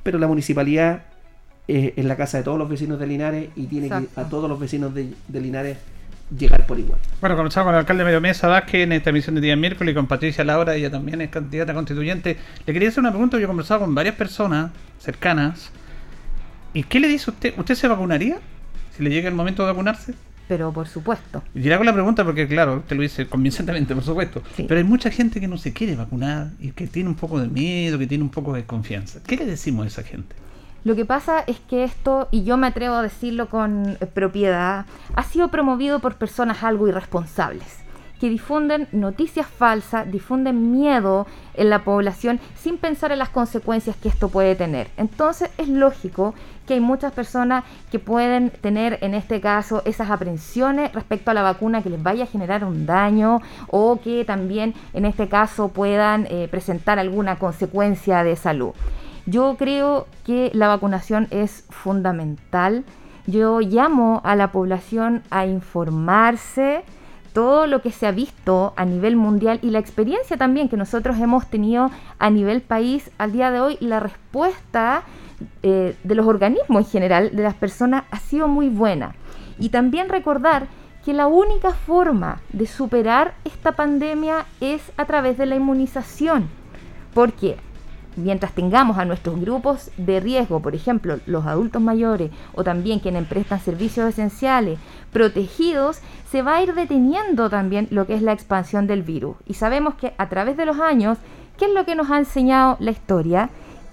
[0.04, 1.04] pero la municipalidad
[1.68, 4.50] eh, es la casa de todos los vecinos de Linares y tiene que a todos
[4.50, 5.78] los vecinos de, de Linares
[6.38, 6.98] llegar por igual.
[7.20, 9.96] Bueno, comenzamos con el alcalde Medio Mesa Vázquez en esta emisión de día miércoles y
[9.96, 12.38] con Patricia Laura, ella también es candidata constituyente.
[12.66, 15.72] Le quería hacer una pregunta, yo he conversado con varias personas cercanas.
[16.74, 17.54] ¿Y qué le dice usted?
[17.58, 18.38] ¿Usted se vacunaría?
[18.96, 20.14] Si le llega el momento de vacunarse.
[20.48, 21.44] Pero por supuesto.
[21.56, 24.42] Y le hago la pregunta porque, claro, usted lo dice convincentemente, por supuesto.
[24.56, 24.66] Sí.
[24.68, 27.48] Pero hay mucha gente que no se quiere vacunar y que tiene un poco de
[27.48, 29.22] miedo, que tiene un poco de confianza.
[29.26, 30.36] ¿Qué le decimos a esa gente?
[30.84, 34.86] Lo que pasa es que esto, y yo me atrevo a decirlo con eh, propiedad,
[35.14, 37.68] ha sido promovido por personas algo irresponsables,
[38.20, 44.10] que difunden noticias falsas, difunden miedo en la población sin pensar en las consecuencias que
[44.10, 44.90] esto puede tener.
[44.98, 46.34] Entonces es lógico
[46.72, 51.42] que hay muchas personas que pueden tener en este caso esas aprensiones respecto a la
[51.42, 56.28] vacuna que les vaya a generar un daño o que también en este caso puedan
[56.30, 58.72] eh, presentar alguna consecuencia de salud.
[59.26, 62.86] Yo creo que la vacunación es fundamental.
[63.28, 66.86] Yo llamo a la población a informarse
[67.34, 71.18] todo lo que se ha visto a nivel mundial y la experiencia también que nosotros
[71.20, 75.04] hemos tenido a nivel país al día de hoy, la respuesta
[75.64, 79.16] eh, de los organismos en general, de las personas, ha sido muy buena.
[79.60, 80.68] Y también recordar
[81.06, 86.50] que la única forma de superar esta pandemia es a través de la inmunización.
[87.14, 87.58] Porque
[88.16, 93.28] mientras tengamos a nuestros grupos de riesgo, por ejemplo, los adultos mayores o también quienes
[93.28, 94.80] prestan servicios esenciales,
[95.12, 99.36] protegidos, se va a ir deteniendo también lo que es la expansión del virus.
[99.46, 101.18] Y sabemos que a través de los años,
[101.58, 103.50] ¿qué es lo que nos ha enseñado la historia?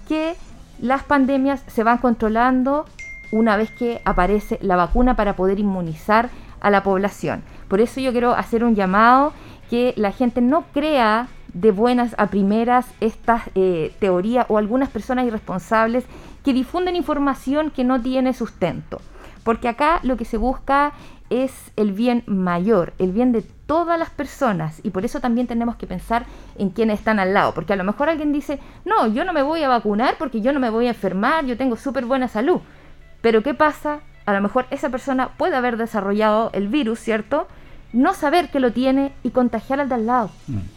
[0.07, 0.35] Que
[0.79, 2.85] las pandemias se van controlando
[3.31, 6.29] una vez que aparece la vacuna para poder inmunizar
[6.61, 7.43] a la población.
[7.67, 9.33] Por eso yo quiero hacer un llamado
[9.69, 15.25] que la gente no crea de buenas a primeras estas eh, teorías o algunas personas
[15.25, 16.05] irresponsables
[16.43, 19.01] que difunden información que no tiene sustento.
[19.43, 20.93] Porque acá lo que se busca
[21.29, 25.75] es el bien mayor, el bien de todas las personas y por eso también tenemos
[25.75, 26.25] que pensar
[26.57, 29.43] en quienes están al lado, porque a lo mejor alguien dice, no, yo no me
[29.43, 32.61] voy a vacunar porque yo no me voy a enfermar, yo tengo súper buena salud.
[33.21, 33.99] Pero ¿qué pasa?
[34.25, 37.47] A lo mejor esa persona puede haber desarrollado el virus, ¿cierto?
[37.91, 40.29] No saber que lo tiene y contagiar al del lado.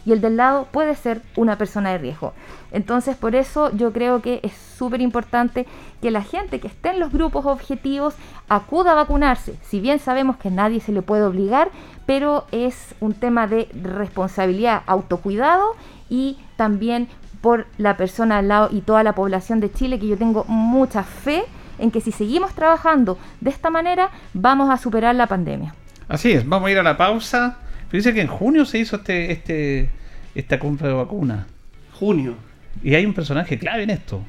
[0.05, 2.33] Y el del lado puede ser una persona de riesgo.
[2.71, 5.67] Entonces, por eso yo creo que es súper importante
[6.01, 8.15] que la gente que esté en los grupos objetivos
[8.49, 9.55] acuda a vacunarse.
[9.61, 11.69] Si bien sabemos que nadie se le puede obligar,
[12.07, 15.75] pero es un tema de responsabilidad, autocuidado
[16.09, 17.07] y también
[17.41, 21.03] por la persona al lado y toda la población de Chile, que yo tengo mucha
[21.03, 21.43] fe
[21.77, 25.75] en que si seguimos trabajando de esta manera, vamos a superar la pandemia.
[26.13, 27.57] Así es, vamos a ir a la pausa.
[27.91, 29.89] Dice que en junio se hizo este, este,
[30.35, 31.47] esta compra de vacunas.
[31.93, 32.35] Junio.
[32.83, 34.23] Y hay un personaje clave en esto.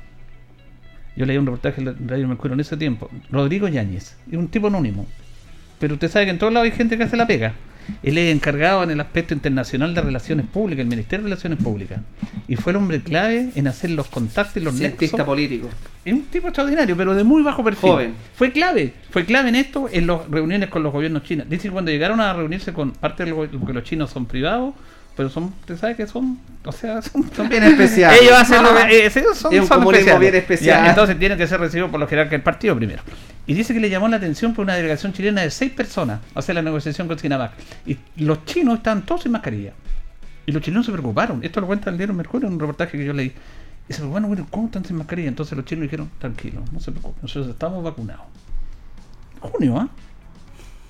[1.15, 3.11] Yo leí un reportaje en Radio Mercurio en ese tiempo.
[3.31, 4.17] Rodrigo Yáñez.
[4.27, 5.07] Es un tipo anónimo.
[5.79, 7.53] Pero usted sabe que en todos lados hay gente que hace la pega.
[8.03, 12.01] Él es encargado en el aspecto internacional de relaciones públicas, el Ministerio de Relaciones Públicas.
[12.49, 15.27] Y fue el hombre clave en hacer los contactos y los Cientista nexos.
[15.27, 15.69] político.
[16.05, 17.91] Es un tipo extraordinario, pero de muy bajo perfil.
[17.91, 18.15] Joven.
[18.35, 21.49] Fue clave, fue clave en esto en las reuniones con los gobiernos chinos.
[21.49, 24.75] Dice que cuando llegaron a reunirse con parte del gobierno, porque los chinos son privados,
[25.17, 28.21] pero son, usted sabe que son, o sea, son, Son bien especiales.
[28.23, 30.21] Ellos hacen lo que- eh, ellos son, Es un son especiales.
[30.21, 30.85] bien especial.
[30.85, 33.03] Ya, entonces tienen que ser recibidos por lo general que el partido primero.
[33.47, 36.55] Y dice que le llamó la atención por una delegación chilena de seis personas hacer
[36.55, 37.53] la negociación con Sinabac.
[37.87, 39.73] Y los chinos estaban todos sin mascarilla.
[40.47, 41.45] Y los chilenos se preocuparon.
[41.45, 43.27] Esto lo cuenta el diario Mercurio en un reportaje que yo leí.
[43.29, 45.29] Y dice, bueno, bueno, ¿cómo están sin mascarilla?
[45.29, 48.25] Entonces los chinos dijeron, tranquilo, no se preocupen, nosotros estamos vacunados.
[49.41, 49.89] Junio, ¿ah?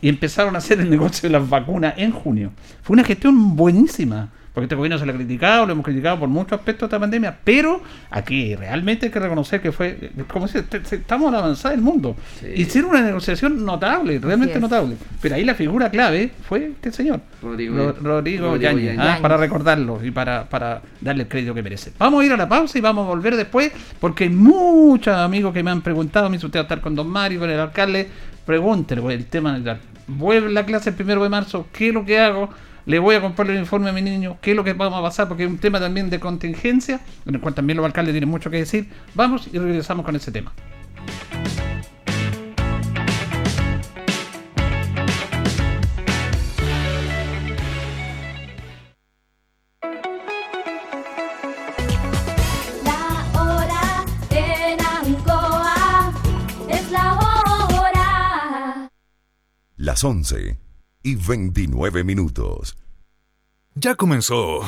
[0.04, 2.52] Y empezaron a hacer el negocio de las vacunas en junio.
[2.82, 4.28] Fue una gestión buenísima.
[4.54, 7.00] Porque este gobierno se le ha criticado, lo hemos criticado por muchos aspectos de esta
[7.00, 10.62] pandemia, pero aquí realmente hay que reconocer que fue, como se-
[10.92, 12.14] estamos a la avanzada del mundo.
[12.38, 12.46] Sí.
[12.54, 14.96] Hicieron una negociación notable, realmente notable.
[15.20, 17.20] Pero ahí la figura clave fue este señor.
[17.42, 21.92] Rodrigo- Ro- Rodrigo, Rodrigo ah, para recordarlo y para, para darle el crédito que merece.
[21.98, 25.52] Vamos a ir a la pausa y vamos a volver después, porque hay muchos amigos
[25.52, 27.58] que me han preguntado, me dice usted va a estar con Don Mario, con el
[27.58, 28.08] alcalde,
[28.46, 32.04] pregúntele pues, el tema del vuelve la clase el primero de marzo, ¿qué es lo
[32.04, 32.50] que hago?
[32.86, 35.02] Le voy a comprar el uniforme a mi niño, qué es lo que vamos a
[35.02, 38.28] pasar, porque es un tema también de contingencia, en el cual también los alcaldes tienen
[38.28, 38.88] mucho que decir.
[39.14, 40.52] Vamos y regresamos con ese tema.
[59.76, 60.63] Las 11
[61.04, 62.76] y 29 minutos.
[63.76, 64.62] Ya comenzó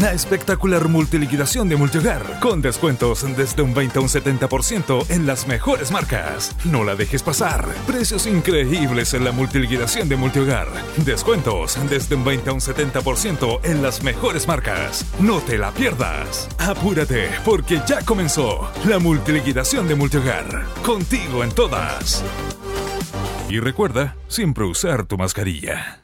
[0.00, 5.46] la espectacular multiliquidación de Multihogar con descuentos desde un 20 a un 70% en las
[5.46, 6.54] mejores marcas.
[6.64, 7.64] No la dejes pasar.
[7.86, 10.66] Precios increíbles en la multiliquidación de Multihogar.
[11.04, 15.06] Descuentos desde un 20 a un 70% en las mejores marcas.
[15.20, 16.48] No te la pierdas.
[16.58, 20.64] Apúrate porque ya comenzó la multiliquidación de Multihogar.
[20.82, 22.24] Contigo en todas.
[23.48, 26.03] Y recuerda siempre usar tu mascarilla.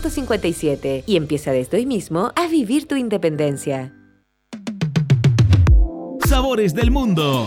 [0.01, 3.93] 157 y empieza desde hoy mismo a vivir tu independencia.
[6.27, 7.45] Sabores del mundo.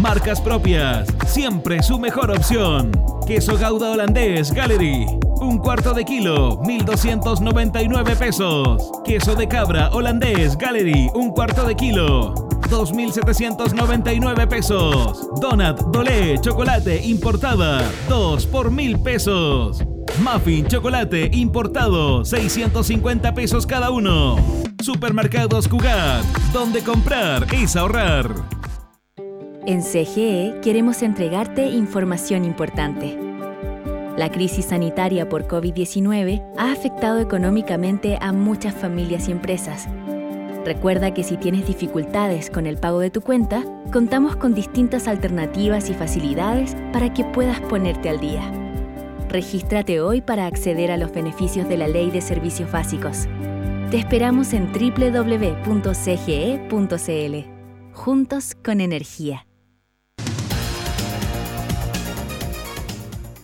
[0.00, 1.08] Marcas propias.
[1.26, 2.90] Siempre su mejor opción.
[3.26, 5.06] Queso Gouda holandés Gallery.
[5.40, 8.90] Un cuarto de kilo, 1,299 pesos.
[9.04, 11.10] Queso de cabra holandés Gallery.
[11.14, 12.34] Un cuarto de kilo,
[12.70, 15.28] 2,799 pesos.
[15.40, 17.82] Donut Dolé Chocolate importada.
[18.08, 19.84] 2 por 1,000 pesos.
[20.22, 24.36] Muffin chocolate importado, 650 pesos cada uno.
[24.80, 28.30] Supermercados Cugat, donde comprar es ahorrar.
[29.66, 33.18] En CGE queremos entregarte información importante.
[34.16, 39.88] La crisis sanitaria por COVID-19 ha afectado económicamente a muchas familias y empresas.
[40.64, 45.90] Recuerda que si tienes dificultades con el pago de tu cuenta, contamos con distintas alternativas
[45.90, 48.50] y facilidades para que puedas ponerte al día.
[49.28, 53.26] Regístrate hoy para acceder a los beneficios de la Ley de Servicios Básicos.
[53.90, 55.84] Te esperamos en www.cge.cl.
[57.92, 59.46] Juntos con energía.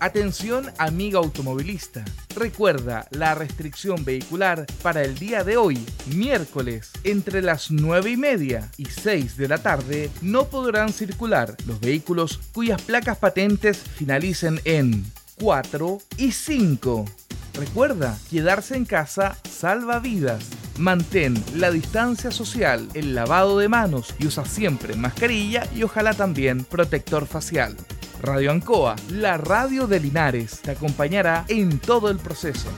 [0.01, 2.03] Atención amiga automovilista.
[2.35, 8.71] Recuerda la restricción vehicular para el día de hoy, miércoles, entre las 9 y media
[8.79, 15.05] y 6 de la tarde, no podrán circular los vehículos cuyas placas patentes finalicen en
[15.39, 17.05] 4 y 5.
[17.53, 20.47] Recuerda, quedarse en casa salva vidas.
[20.79, 26.65] Mantén la distancia social, el lavado de manos y usa siempre mascarilla y ojalá también
[26.65, 27.77] protector facial.
[28.23, 32.69] Radio Ancoa, la radio de Linares, te acompañará en todo el proceso.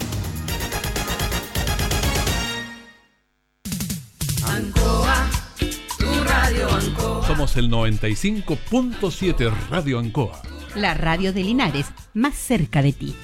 [4.47, 5.31] Ancoa,
[5.99, 7.27] tu radio Ancoa.
[7.27, 10.43] Somos el 95.7 Radio Ancoa
[10.75, 13.15] la radio de Linares, más cerca de ti.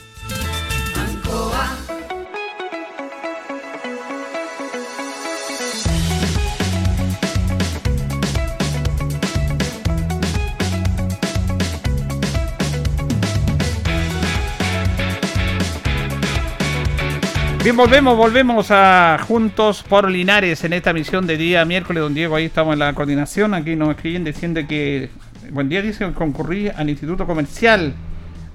[17.62, 22.36] Bien, volvemos, volvemos a Juntos por Linares en esta misión de día miércoles, don Diego,
[22.36, 25.10] ahí estamos en la coordinación, aquí nos escriben diciendo que
[25.50, 27.94] buen día, dice, concurrí al Instituto Comercial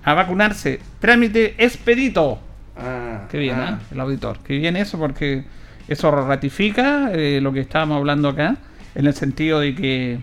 [0.03, 0.79] a vacunarse.
[0.99, 2.39] Trámite expedito.
[2.77, 3.79] Ah, Qué bien, ah.
[3.81, 3.85] ¿eh?
[3.91, 4.39] El auditor.
[4.43, 5.43] Qué bien eso porque
[5.87, 8.55] eso ratifica eh, lo que estábamos hablando acá,
[8.95, 10.19] en el sentido de que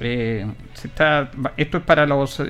[0.00, 2.40] eh, se está, esto es para los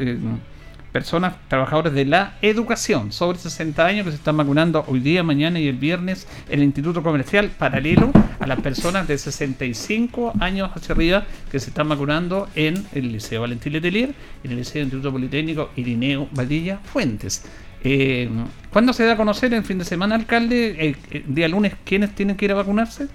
[0.93, 5.59] personas, trabajadores de la educación, sobre 60 años que se están vacunando hoy día, mañana
[5.59, 10.95] y el viernes en el Instituto Comercial, paralelo a las personas de 65 años hacia
[10.95, 15.71] arriba que se están vacunando en el Liceo Valentín Letelier, en el Liceo Instituto Politécnico
[15.77, 17.45] Irineo Vadilla Fuentes.
[17.85, 18.29] Eh,
[18.71, 20.89] ¿Cuándo se da a conocer el fin de semana, alcalde?
[20.89, 23.09] El, eh, día lunes, ¿quiénes tienen que ir a vacunarse?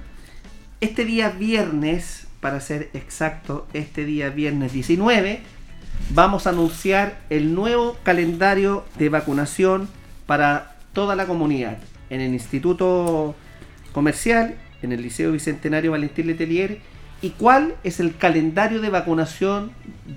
[0.82, 5.42] Este día viernes, para ser exacto, este día viernes 19,
[6.10, 9.90] vamos a anunciar el nuevo calendario de vacunación
[10.26, 11.78] para toda la comunidad.
[12.10, 13.36] En el Instituto
[13.92, 16.80] Comercial, en el Liceo Bicentenario Valentín Letelier.
[17.22, 19.72] Y cuál es el calendario de vacunación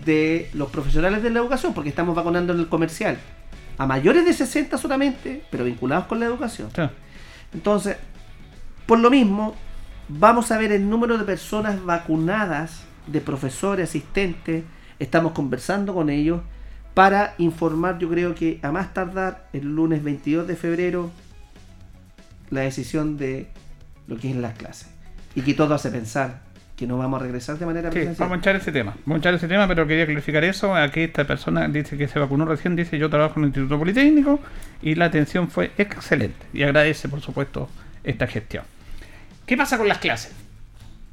[0.04, 3.18] de los profesionales de la educación, porque estamos vacunando en el comercial.
[3.78, 6.68] A mayores de 60 solamente, pero vinculados con la educación.
[7.54, 7.96] Entonces,
[8.86, 9.54] Por lo mismo,
[10.08, 14.64] vamos a ver el número de personas vacunadas, de profesores, asistentes,
[15.00, 16.40] estamos conversando con ellos
[16.94, 21.10] para informar, yo creo que a más tardar el lunes 22 de febrero,
[22.50, 23.48] la decisión de
[24.06, 24.88] lo que es las clases.
[25.34, 26.40] Y que todo hace pensar
[26.76, 28.28] que no vamos a regresar de manera Sí, presencial.
[28.28, 28.94] vamos a echar ese tema.
[29.04, 30.74] Vamos a echar ese tema, pero quería clarificar eso.
[30.74, 34.40] Aquí esta persona dice que se vacunó recién, dice yo trabajo en el Instituto Politécnico
[34.82, 36.46] y la atención fue excelente.
[36.52, 37.68] Y agradece, por supuesto,
[38.02, 38.64] esta gestión.
[39.46, 40.32] ¿Qué pasa con las clases?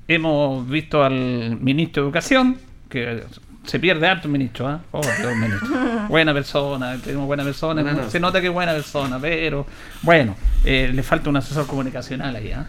[0.07, 2.57] Hemos visto al ministro de Educación,
[2.89, 3.23] que
[3.67, 4.79] se pierde harto el ministro, ¿ah?
[4.91, 5.67] Oh, Dios, ministro.
[6.09, 8.09] Buena persona, tenemos buena persona, No, no.
[8.09, 9.67] se nota que es buena persona, pero
[10.01, 12.65] bueno, eh, le falta un asesor comunicacional ahí, ¿ah?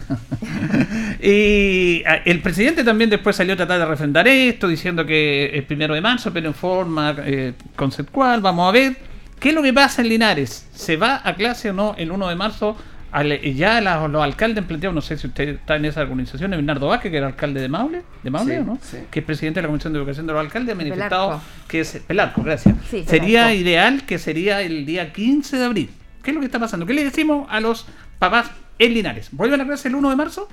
[1.21, 5.63] y ah, el presidente también después salió a tratar de refrendar esto, diciendo que es
[5.63, 8.97] primero de marzo, pero en forma eh, conceptual, vamos a ver.
[9.39, 10.67] ¿Qué es lo que pasa en Linares?
[10.73, 12.75] ¿Se va a clase o no el 1 de marzo?
[13.11, 16.87] Ya la- los alcaldes han planteado, no sé si usted está en esa organización, Bernardo
[16.87, 18.79] Vázquez, que era alcalde de Maule, de Maule Sí, ¿o ¿no?
[18.81, 18.97] sí.
[19.09, 21.45] que es presidente de la Comisión de Educación de los Alcaldes, ha manifestado Pelarco.
[21.67, 22.75] que es Pelarco, gracias.
[22.89, 23.61] Sí, sería Pelarco.
[23.61, 25.89] ideal que sería el día 15 de abril.
[26.21, 26.85] ¿Qué es lo que está pasando?
[26.85, 27.87] ¿Qué le decimos a los
[28.19, 29.29] papás en Linares?
[29.31, 30.47] ¿Vuelven a clase el 1 de marzo?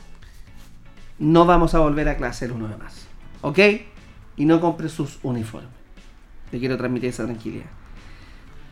[1.19, 3.07] no vamos a volver a clase el 1 de marzo.
[3.41, 3.59] ¿Ok?
[4.37, 5.71] Y no compre sus uniformes.
[6.53, 7.65] Le quiero transmitir esa tranquilidad.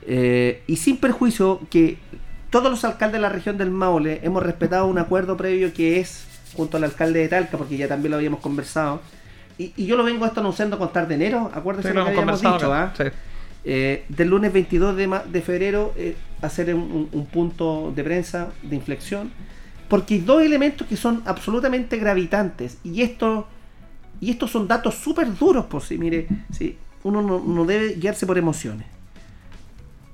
[0.06, 1.96] Eh, y sin perjuicio que
[2.54, 6.24] todos los alcaldes de la región del Maule hemos respetado un acuerdo previo que es
[6.56, 9.00] junto al alcalde de Talca, porque ya también lo habíamos conversado.
[9.58, 12.06] Y, y yo lo vengo esto anunciando con tarde de enero, acuérdense Sí, lo lo
[12.06, 13.10] que hemos habíamos dicho, acá, ¿ah?
[13.64, 18.76] Eh, del lunes 22 de, febrero eh, hacer un, un- un punto de prensa de
[18.76, 19.32] inflexión
[19.88, 23.48] porque hay dos elementos que son absolutamente gravitantes y esto
[24.20, 28.26] y estos son datos súper duros por si mire sí, uno no, no debe guiarse
[28.26, 28.86] por emociones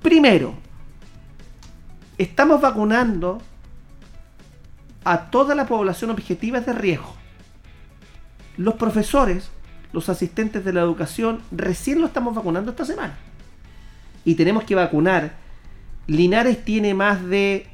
[0.02, 0.54] primero
[2.22, 3.40] estamos vacunando
[5.04, 7.14] a toda la población objetiva de riesgo.
[8.56, 9.50] Los profesores
[9.92, 13.16] los asistentes de la educación recién lo estamos vacunando esta semana.
[14.24, 15.32] Y tenemos que vacunar.
[16.06, 17.66] Linares tiene más de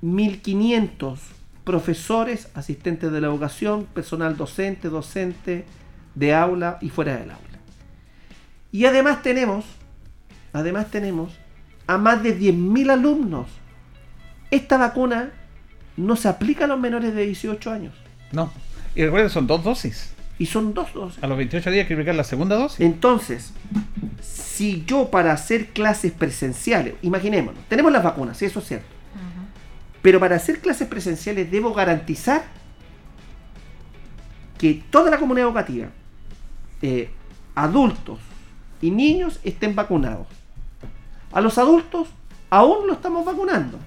[0.00, 1.20] 1500
[1.64, 5.64] profesores, asistentes de la educación, personal docente, docente
[6.14, 7.42] de aula y fuera del aula.
[8.72, 9.64] Y además tenemos,
[10.52, 11.32] además tenemos
[11.86, 13.48] a más de 10.000 alumnos.
[14.50, 15.30] Esta vacuna
[15.96, 17.94] no se aplica a los menores de 18 años.
[18.32, 18.52] No.
[18.94, 20.12] Y recuerden, son dos dosis.
[20.38, 21.22] Y son dos dosis.
[21.22, 22.80] A los 28 días hay que aplicar la segunda dosis.
[22.80, 23.52] Entonces,
[24.20, 28.86] si yo para hacer clases presenciales, imaginémonos, tenemos las vacunas, sí, eso es cierto.
[30.02, 32.44] Pero para hacer clases presenciales debo garantizar
[34.58, 35.88] que toda la comunidad educativa,
[36.82, 37.10] eh,
[37.54, 38.18] adultos
[38.80, 40.26] y niños estén vacunados.
[41.36, 42.08] A los adultos
[42.48, 43.78] aún lo estamos vacunando.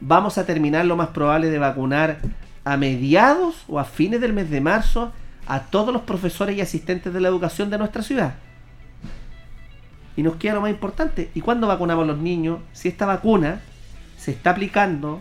[0.00, 2.20] Vamos a terminar lo más probable de vacunar
[2.64, 5.12] a mediados o a fines del mes de marzo
[5.46, 8.32] a todos los profesores y asistentes de la educación de nuestra ciudad.
[10.16, 11.30] Y nos queda lo más importante.
[11.34, 12.60] ¿Y cuándo vacunamos a los niños?
[12.72, 13.60] Si esta vacuna
[14.16, 15.20] se está aplicando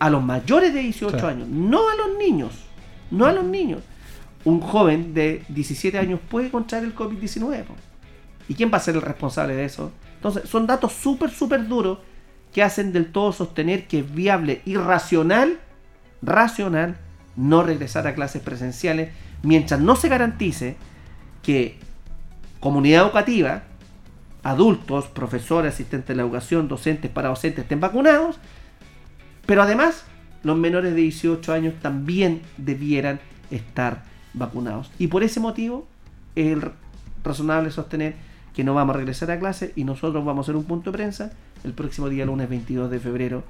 [0.00, 1.28] a los mayores de 18 Claro.
[1.28, 2.52] años, no a los niños.
[3.12, 3.82] No a los niños.
[4.44, 7.62] Un joven de 17 años puede contraer el COVID-19.
[7.62, 7.74] po.
[8.48, 9.92] ¿Y quién va a ser el responsable de eso?
[10.18, 11.98] Entonces, son datos súper, súper duros
[12.52, 15.60] que hacen del todo sostener que es viable y racional,
[16.22, 16.96] racional,
[17.36, 19.10] no regresar a clases presenciales
[19.44, 20.76] mientras no se garantice
[21.42, 21.78] que
[22.58, 23.62] comunidad educativa,
[24.42, 28.40] adultos, profesores, asistentes de la educación, docentes, para docentes estén vacunados,
[29.46, 30.04] pero además
[30.42, 33.20] los menores de 18 años también debieran
[33.52, 34.02] estar
[34.34, 34.90] vacunados.
[34.98, 35.86] Y por ese motivo
[36.34, 36.58] es
[37.22, 38.16] razonable sostener
[38.58, 40.98] que no vamos a regresar a clase y nosotros vamos a hacer un punto de
[40.98, 41.30] prensa
[41.62, 43.44] el próximo día lunes 22 de febrero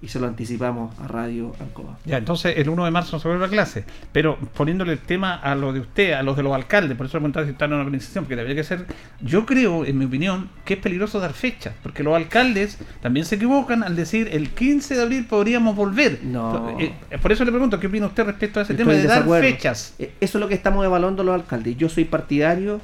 [0.00, 1.98] y se lo anticipamos a Radio Ancoa.
[2.06, 3.84] Ya, entonces el 1 de marzo se vuelve a clase.
[4.12, 7.18] Pero poniéndole el tema a lo de usted, a los de los alcaldes, por eso
[7.18, 8.86] le preguntaba si están en una organización, porque debería que ser.
[9.20, 13.34] Yo creo, en mi opinión, que es peligroso dar fechas, porque los alcaldes también se
[13.34, 16.20] equivocan al decir el 15 de abril podríamos volver.
[16.22, 16.78] No.
[16.80, 19.28] Eh, por eso le pregunto, ¿qué opina usted respecto a ese Estoy tema de dar
[19.42, 19.94] fechas?
[19.98, 21.76] Eh, Eso es lo que estamos evaluando los alcaldes.
[21.76, 22.80] Yo soy partidario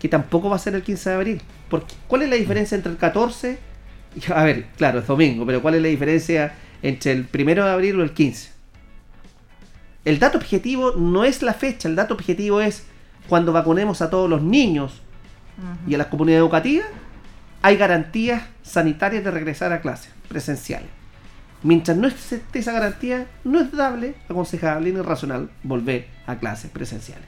[0.00, 1.42] que tampoco va a ser el 15 de abril.
[2.08, 3.58] ¿Cuál es la diferencia entre el 14?
[4.16, 7.70] y- A ver, claro, es domingo, pero ¿cuál es la diferencia entre el 1 de
[7.70, 8.50] abril o el 15?
[10.04, 12.84] El dato objetivo no es la fecha, el dato objetivo es
[13.28, 15.00] cuando vacunemos a todos los niños
[15.88, 16.86] y a las comunidades educativas,
[17.62, 20.88] hay garantías sanitarias de regresar a clases presenciales.
[21.62, 27.24] Mientras no esté esa garantía, no es dable, aconsejable ni racional volver a clases presenciales.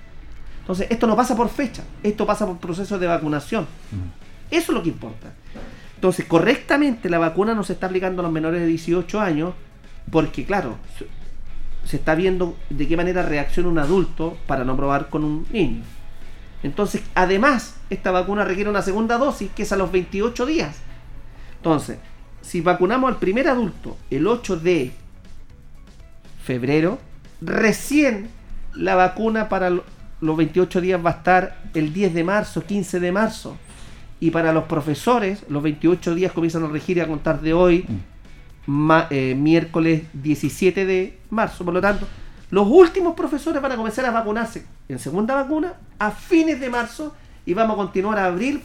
[0.69, 3.67] Entonces, esto no pasa por fecha, esto pasa por procesos de vacunación.
[4.51, 5.33] Eso es lo que importa.
[5.95, 9.55] Entonces, correctamente la vacuna no se está aplicando a los menores de 18 años
[10.11, 10.77] porque, claro,
[11.87, 15.85] se está viendo de qué manera reacciona un adulto para no probar con un niño.
[16.63, 20.77] Entonces, además, esta vacuna requiere una segunda dosis que es a los 28 días.
[21.57, 21.97] Entonces,
[22.43, 24.93] si vacunamos al primer adulto el 8 de
[26.45, 26.99] febrero,
[27.41, 28.29] recién
[28.75, 29.71] la vacuna para
[30.21, 33.57] los 28 días va a estar el 10 de marzo, 15 de marzo.
[34.21, 37.87] Y para los profesores, los 28 días comienzan a regir a contar de hoy,
[39.11, 41.65] eh, miércoles 17 de marzo.
[41.65, 42.07] Por lo tanto,
[42.51, 47.15] los últimos profesores van a comenzar a vacunarse en segunda vacuna a fines de marzo
[47.47, 48.63] y vamos a continuar a abril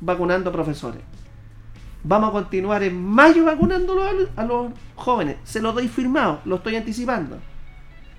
[0.00, 1.00] vacunando profesores.
[2.04, 3.96] Vamos a continuar en mayo vacunando
[4.36, 5.36] a los jóvenes.
[5.44, 7.38] Se lo doy firmado, lo estoy anticipando.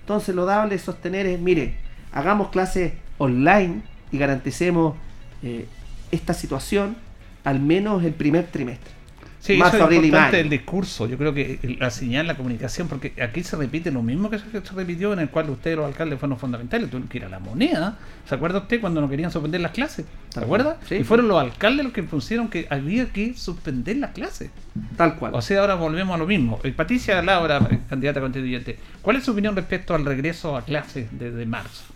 [0.01, 1.84] Entonces lo dable es sostener es, mire,
[2.15, 4.95] hagamos clases online y garanticemos
[5.43, 5.67] eh,
[6.11, 6.95] esta situación
[7.43, 8.95] al menos el primer trimestre.
[9.39, 11.05] Sí, eso es importante el discurso.
[11.05, 14.45] Yo creo que la señal, la comunicación, porque aquí se repite lo mismo que se,
[14.75, 16.89] repitió en el cual ustedes, los alcaldes, fueron fundamentales.
[16.89, 17.99] Tuvieron que ir a la moneda.
[18.27, 20.07] ¿Se acuerda usted cuando no querían suspender las clases?
[20.29, 20.79] ¿Se acuerda?
[20.89, 24.49] y fueron los alcaldes los que pusieron que había que suspender las clases.
[24.97, 25.35] Tal cual.
[25.35, 26.59] O sea, ahora volvemos a lo mismo.
[26.63, 31.45] Eh, Patricia Laura, candidata constituyente, ¿cuál es su opinión respecto al regreso a clases desde
[31.45, 31.94] marzo?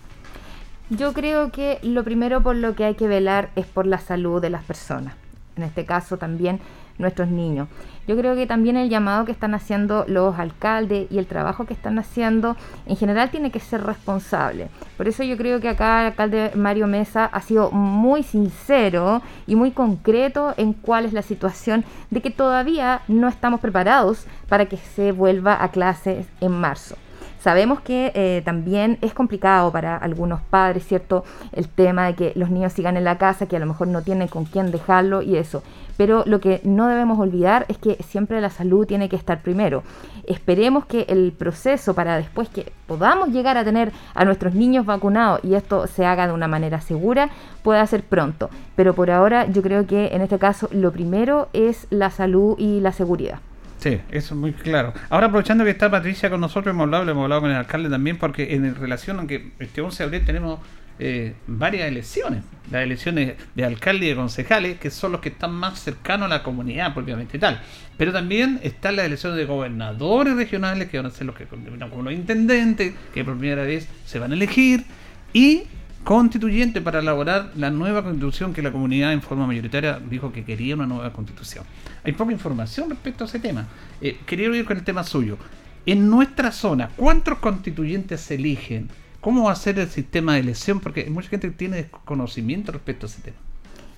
[0.89, 4.41] Yo creo que lo primero por lo que hay que velar es por la salud
[4.41, 5.13] de las personas.
[5.55, 6.59] En este caso también
[6.97, 7.67] nuestros niños.
[8.07, 11.75] Yo creo que también el llamado que están haciendo los alcaldes y el trabajo que
[11.75, 14.69] están haciendo en general tiene que ser responsable.
[14.97, 19.55] Por eso yo creo que acá el alcalde Mario Mesa ha sido muy sincero y
[19.55, 24.77] muy concreto en cuál es la situación de que todavía no estamos preparados para que
[24.77, 26.95] se vuelva a clases en marzo.
[27.39, 31.23] Sabemos que eh, también es complicado para algunos padres, ¿cierto?
[31.53, 34.01] El tema de que los niños sigan en la casa, que a lo mejor no
[34.01, 35.63] tienen con quién dejarlo y eso.
[35.95, 39.83] Pero lo que no debemos olvidar es que siempre la salud tiene que estar primero.
[40.27, 45.39] Esperemos que el proceso para después que podamos llegar a tener a nuestros niños vacunados
[45.43, 47.29] y esto se haga de una manera segura,
[47.63, 48.49] pueda ser pronto.
[48.75, 52.81] Pero por ahora yo creo que en este caso lo primero es la salud y
[52.81, 53.39] la seguridad.
[53.79, 54.93] Sí, eso es muy claro.
[55.09, 58.17] Ahora aprovechando que está Patricia con nosotros, hemos hablado, hemos hablado con el alcalde también,
[58.17, 60.59] porque en relación a que este 11 de abril tenemos
[61.01, 65.53] eh, varias elecciones, las elecciones de alcalde y de concejales, que son los que están
[65.53, 67.61] más cercanos a la comunidad propiamente tal.
[67.97, 72.03] Pero también están las elecciones de gobernadores regionales, que van a ser los que como
[72.03, 74.83] los intendentes, que por primera vez se van a elegir,
[75.31, 75.63] y
[76.03, 80.75] constituyente para elaborar la nueva constitución que la comunidad en forma mayoritaria dijo que quería
[80.75, 81.63] una nueva constitución.
[82.03, 83.67] Hay poca información respecto a ese tema.
[84.01, 85.37] Eh, quería ir con el tema suyo.
[85.85, 88.89] En nuestra zona, ¿cuántos constituyentes se eligen?
[89.21, 90.79] ¿Cómo va a ser el sistema de elección?
[90.79, 93.37] Porque mucha gente tiene desconocimiento respecto a ese tema.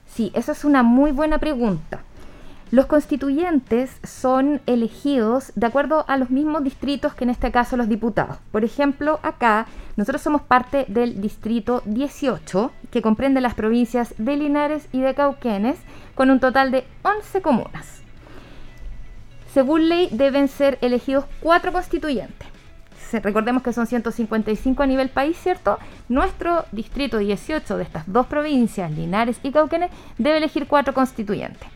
[0.08, 2.04] Sí, esa es una muy buena pregunta.
[2.72, 7.90] Los constituyentes son elegidos de acuerdo a los mismos distritos que en este caso los
[7.90, 8.38] diputados.
[8.54, 14.88] Por ejemplo, acá nosotros somos parte del distrito 18, que comprende las provincias de Linares
[14.94, 15.76] y de Cauquenes,
[16.22, 18.04] con un total de 11 comunas.
[19.52, 22.48] Según ley deben ser elegidos cuatro constituyentes.
[23.12, 25.80] Recordemos que son 155 a nivel país, ¿cierto?
[26.10, 31.68] Nuestro distrito 18 de estas dos provincias, Linares y Cauquenes, debe elegir cuatro constituyentes.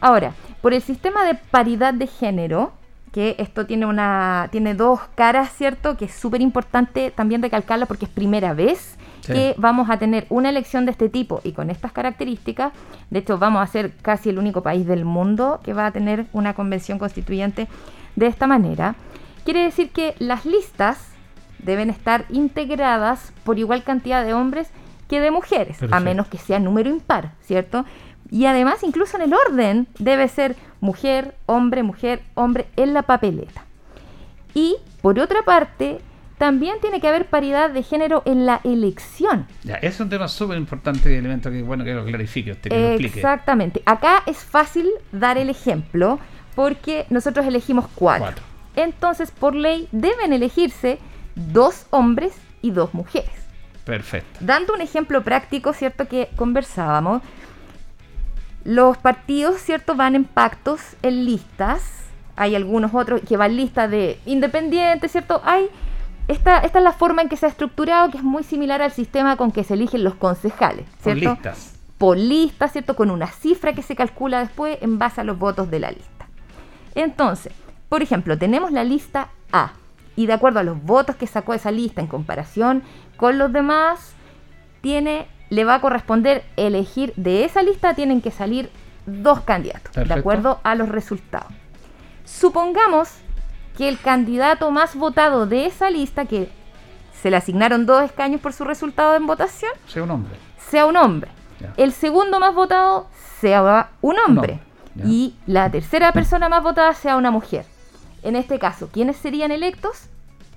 [0.00, 0.32] Ahora,
[0.62, 2.74] por el sistema de paridad de género,
[3.12, 5.96] que esto tiene una tiene dos caras, ¿cierto?
[5.96, 8.96] Que es súper importante también recalcarla porque es primera vez
[9.28, 12.72] que vamos a tener una elección de este tipo y con estas características.
[13.10, 16.26] De hecho, vamos a ser casi el único país del mundo que va a tener
[16.32, 17.68] una convención constituyente
[18.16, 18.96] de esta manera.
[19.44, 20.98] Quiere decir que las listas
[21.58, 24.70] deben estar integradas por igual cantidad de hombres
[25.08, 27.84] que de mujeres, a menos que sea número impar, ¿cierto?
[28.30, 33.64] Y además, incluso en el orden, debe ser mujer, hombre, mujer, hombre en la papeleta.
[34.54, 36.00] Y, por otra parte,
[36.38, 39.46] también tiene que haber paridad de género en la elección.
[39.64, 42.78] Ya, es un tema súper importante y elemento que bueno que lo clarifique usted, que
[42.78, 43.18] lo explique.
[43.18, 43.82] Exactamente.
[43.84, 46.18] Acá es fácil dar el ejemplo
[46.54, 48.24] porque nosotros elegimos cuatro.
[48.26, 48.44] cuatro.
[48.76, 50.98] Entonces, por ley, deben elegirse
[51.34, 52.32] dos hombres
[52.62, 53.30] y dos mujeres.
[53.84, 54.38] Perfecto.
[54.40, 56.06] Dando un ejemplo práctico, ¿cierto?
[56.06, 57.22] Que conversábamos
[58.64, 59.96] los partidos, ¿cierto?
[59.96, 61.82] Van en pactos, en listas.
[62.36, 65.40] Hay algunos otros que van listas de independientes, ¿cierto?
[65.44, 65.68] Hay
[66.28, 68.92] esta, esta es la forma en que se ha estructurado, que es muy similar al
[68.92, 71.24] sistema con que se eligen los concejales, ¿cierto?
[71.24, 71.74] Por listas.
[71.96, 72.94] Por listas, ¿cierto?
[72.94, 76.26] Con una cifra que se calcula después en base a los votos de la lista.
[76.94, 77.52] Entonces,
[77.88, 79.72] por ejemplo, tenemos la lista A
[80.16, 82.82] y de acuerdo a los votos que sacó esa lista en comparación
[83.16, 84.12] con los demás,
[84.80, 88.70] tiene le va a corresponder elegir de esa lista, tienen que salir
[89.06, 91.52] dos candidatos, de acuerdo a los resultados.
[92.24, 93.08] Supongamos
[93.78, 96.50] que el candidato más votado de esa lista, que
[97.22, 100.34] se le asignaron dos escaños por su resultado en votación, Sea un hombre.
[100.70, 101.30] sea un hombre.
[101.76, 103.06] El segundo más votado
[103.40, 104.60] sea un hombre.
[105.04, 107.64] Y la tercera persona más votada sea una mujer.
[108.24, 110.06] En este caso, ¿quiénes serían electos?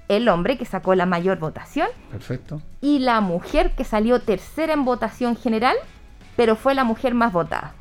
[0.07, 2.59] El hombre que sacó la mayor votación Perfecto.
[2.81, 5.75] y la mujer que salió tercera en votación general,
[6.35, 7.73] pero fue la mujer más votada.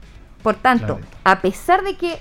[0.42, 1.06] Por tanto, Claro.
[1.24, 2.20] a pesar de que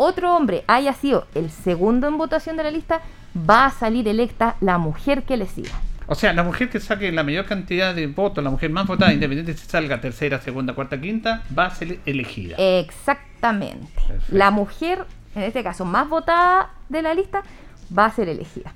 [0.00, 3.02] otro hombre haya sido el segundo en votación de la lista,
[3.36, 5.72] va a salir electa la mujer que le siga.
[6.06, 9.12] O sea, la mujer que saque la mayor cantidad de votos, la mujer más votada,
[9.12, 12.56] independiente si salga tercera, segunda, cuarta, quinta, va a ser elegida.
[12.58, 13.92] Exactamente.
[14.08, 14.36] Perfecto.
[14.36, 17.42] La mujer, en este caso, más votada de la lista,
[17.96, 18.74] va a ser elegida.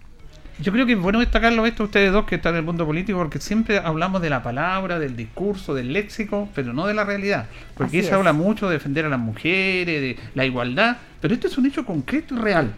[0.61, 3.19] Yo creo que es bueno destacarlo esto ustedes dos que están en el mundo político
[3.19, 7.47] porque siempre hablamos de la palabra, del discurso, del léxico, pero no de la realidad.
[7.75, 8.13] Porque Así se es.
[8.15, 11.85] habla mucho de defender a las mujeres, de la igualdad, pero esto es un hecho
[11.85, 12.73] concreto y real.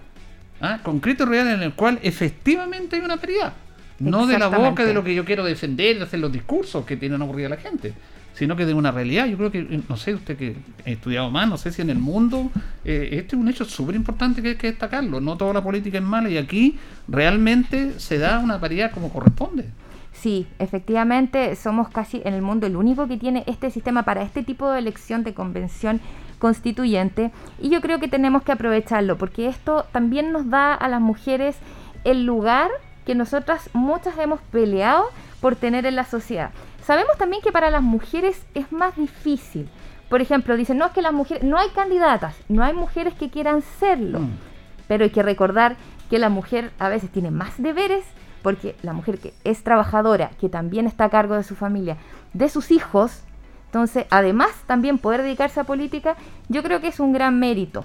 [0.61, 0.79] ¿ah?
[0.83, 3.53] Concreto y real en el cual efectivamente hay una paridad.
[3.99, 6.97] No de la boca de lo que yo quiero defender, de hacer los discursos que
[6.97, 7.93] tienen aburrida a la gente,
[8.37, 9.27] sino que de una realidad.
[9.27, 11.99] Yo creo que, no sé, usted que ha estudiado más, no sé si en el
[11.99, 12.51] mundo,
[12.85, 15.21] eh, este es un hecho súper importante que hay que destacarlo.
[15.21, 16.79] No toda la política es mala y aquí
[17.09, 19.65] realmente se da una paridad como corresponde.
[20.13, 24.43] Sí, efectivamente somos casi en el mundo el único que tiene este sistema para este
[24.43, 26.01] tipo de elección de convención
[26.39, 27.31] constituyente
[27.61, 31.57] y yo creo que tenemos que aprovecharlo porque esto también nos da a las mujeres
[32.05, 32.71] el lugar
[33.07, 35.05] que nosotras muchas hemos peleado
[35.41, 36.51] por tener en la sociedad.
[36.87, 39.69] Sabemos también que para las mujeres es más difícil.
[40.09, 43.29] Por ejemplo, dicen, no es que las mujeres, no hay candidatas, no hay mujeres que
[43.29, 44.21] quieran serlo.
[44.21, 44.39] Mm.
[44.87, 45.75] Pero hay que recordar
[46.09, 48.05] que la mujer a veces tiene más deberes
[48.41, 51.97] porque la mujer que es trabajadora, que también está a cargo de su familia,
[52.33, 53.25] de sus hijos,
[53.65, 56.15] entonces además también poder dedicarse a política,
[56.49, 57.85] yo creo que es un gran mérito.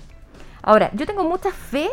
[0.62, 1.90] Ahora, yo tengo mucha fe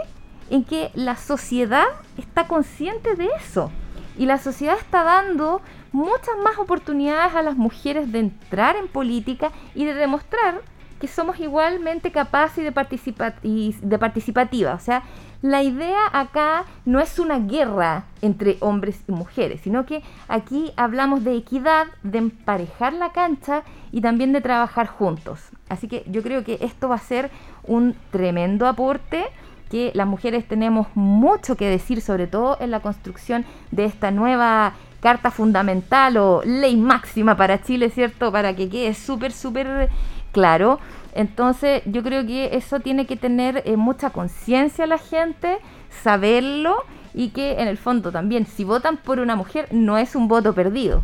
[0.50, 1.86] en que la sociedad
[2.18, 3.70] está consciente de eso
[4.18, 5.62] y la sociedad está dando
[5.92, 10.60] muchas más oportunidades a las mujeres de entrar en política y de demostrar
[11.00, 14.74] que somos igualmente capaces y de, participa y de participativa.
[14.74, 15.04] O sea,
[15.42, 21.22] la idea acá no es una guerra entre hombres y mujeres, sino que aquí hablamos
[21.22, 23.62] de equidad, de emparejar la cancha
[23.92, 25.40] y también de trabajar juntos.
[25.68, 27.30] Así que yo creo que esto va a ser
[27.64, 29.26] un tremendo aporte
[29.70, 34.74] que las mujeres tenemos mucho que decir, sobre todo en la construcción de esta nueva
[35.00, 38.32] carta fundamental o ley máxima para Chile, ¿cierto?
[38.32, 39.88] Para que quede súper, súper
[40.32, 40.80] claro.
[41.14, 45.58] Entonces yo creo que eso tiene que tener eh, mucha conciencia la gente,
[46.02, 46.76] saberlo
[47.14, 50.52] y que en el fondo también si votan por una mujer no es un voto
[50.52, 51.02] perdido,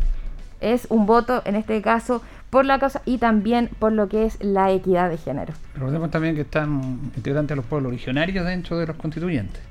[0.61, 4.37] es un voto en este caso por la causa y también por lo que es
[4.43, 5.53] la equidad de género.
[5.73, 9.61] Recordemos también que están integrantes los pueblos originarios dentro de los constituyentes.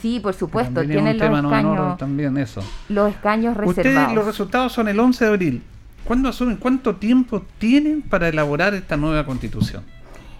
[0.00, 2.62] Sí, por supuesto, tienen los tema no escaños, también eso.
[2.88, 4.14] los escaños Ustedes, reservados.
[4.14, 5.62] los resultados son el 11 de abril.
[6.04, 6.56] ¿Cuándo asumen?
[6.56, 9.84] ¿Cuánto tiempo tienen para elaborar esta nueva constitución?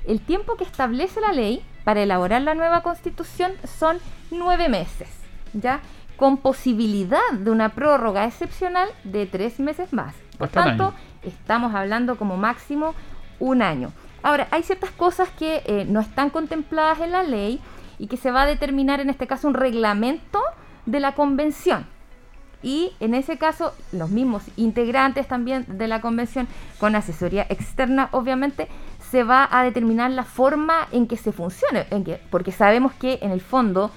[0.07, 3.99] El tiempo que establece la ley para elaborar la nueva constitución son
[4.31, 5.09] nueve meses,
[5.53, 5.81] ¿ya?
[6.17, 10.15] Con posibilidad de una prórroga excepcional de tres meses más.
[10.39, 10.95] Por Hasta tanto.
[11.23, 12.95] Estamos hablando como máximo
[13.39, 13.93] un año.
[14.23, 17.61] Ahora, hay ciertas cosas que eh, no están contempladas en la ley
[17.99, 20.41] y que se va a determinar en este caso un reglamento
[20.87, 21.87] de la convención.
[22.63, 26.47] Y en ese caso, los mismos integrantes también de la convención,
[26.79, 28.69] con asesoría externa, obviamente,
[29.11, 31.87] se va a determinar la forma en que se funcione.
[31.91, 33.91] En que, porque sabemos que en el fondo,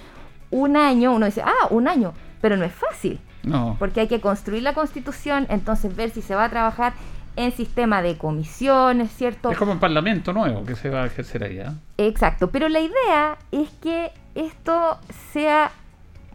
[0.49, 3.19] un año, uno dice, ah, un año, pero no es fácil.
[3.43, 3.75] No.
[3.79, 6.93] Porque hay que construir la constitución, entonces ver si se va a trabajar
[7.35, 9.51] en sistema de comisiones, ¿cierto?
[9.51, 11.59] Es como un parlamento nuevo que se va a ejercer ahí.
[11.59, 11.73] ¿ah?
[11.97, 14.97] Exacto, pero la idea es que esto
[15.31, 15.71] sea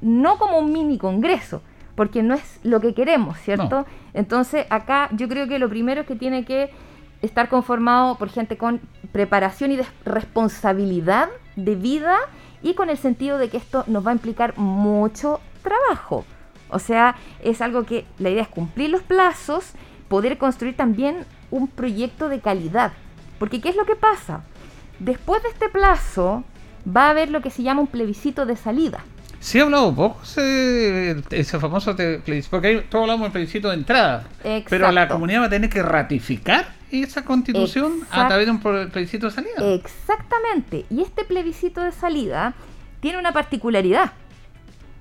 [0.00, 1.62] no como un mini congreso,
[1.94, 3.80] porque no es lo que queremos, ¿cierto?
[3.80, 3.86] No.
[4.14, 6.70] Entonces acá yo creo que lo primero es que tiene que
[7.22, 8.80] estar conformado por gente con
[9.12, 12.16] preparación y responsabilidad de vida
[12.62, 16.24] y con el sentido de que esto nos va a implicar mucho trabajo.
[16.70, 19.72] O sea, es algo que la idea es cumplir los plazos,
[20.08, 22.92] poder construir también un proyecto de calidad.
[23.38, 24.42] Porque ¿qué es lo que pasa?
[24.98, 26.44] Después de este plazo
[26.84, 29.04] va a haber lo que se llama un plebiscito de salida.
[29.40, 33.74] Se ha hablado poco ese, ese famoso plebiscito, porque ahí todos hablamos del plebiscito de
[33.74, 34.24] entrada,
[34.68, 35.14] pero la Exacto.
[35.14, 39.74] comunidad va a tener que ratificar esa constitución a través de un plebiscito de salida.
[39.74, 40.86] Exactamente.
[40.90, 42.54] Y este plebiscito de salida
[43.00, 44.12] tiene una particularidad,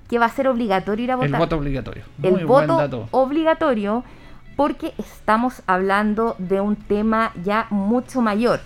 [0.08, 1.40] que va a ser obligatorio ir a el votar.
[1.40, 2.04] voto obligatorio.
[2.22, 4.04] el Muy voto obligatorio
[4.56, 8.60] porque estamos hablando de un tema ya mucho mayor.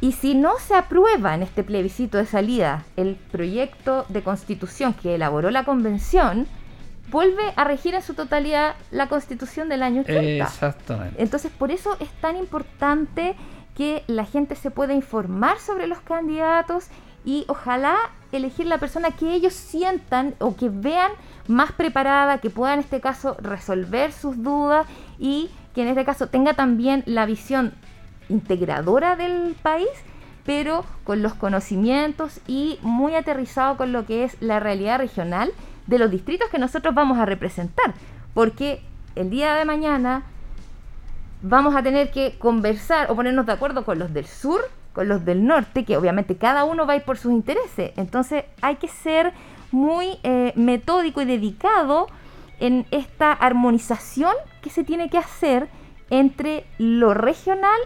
[0.00, 5.14] Y si no se aprueba en este plebiscito de salida el proyecto de constitución que
[5.14, 6.48] elaboró la convención,
[7.12, 10.44] vuelve a regir en su totalidad la constitución del año 80.
[10.44, 11.22] Exactamente.
[11.22, 13.36] Entonces, por eso es tan importante
[13.76, 16.88] que la gente se pueda informar sobre los candidatos
[17.24, 17.96] y ojalá
[18.32, 21.12] elegir la persona que ellos sientan o que vean
[21.48, 24.86] más preparada, que pueda en este caso resolver sus dudas
[25.18, 27.74] y que en este caso tenga también la visión
[28.28, 29.88] integradora del país,
[30.44, 35.52] pero con los conocimientos y muy aterrizado con lo que es la realidad regional
[35.86, 37.94] de los distritos que nosotros vamos a representar.
[38.34, 38.82] Porque
[39.14, 40.22] el día de mañana
[41.42, 44.62] vamos a tener que conversar o ponernos de acuerdo con los del sur,
[44.92, 47.92] con los del norte, que obviamente cada uno va por sus intereses.
[47.96, 49.32] Entonces hay que ser
[49.70, 52.06] muy eh, metódico y dedicado
[52.60, 55.68] en esta armonización que se tiene que hacer
[56.10, 57.80] entre lo regional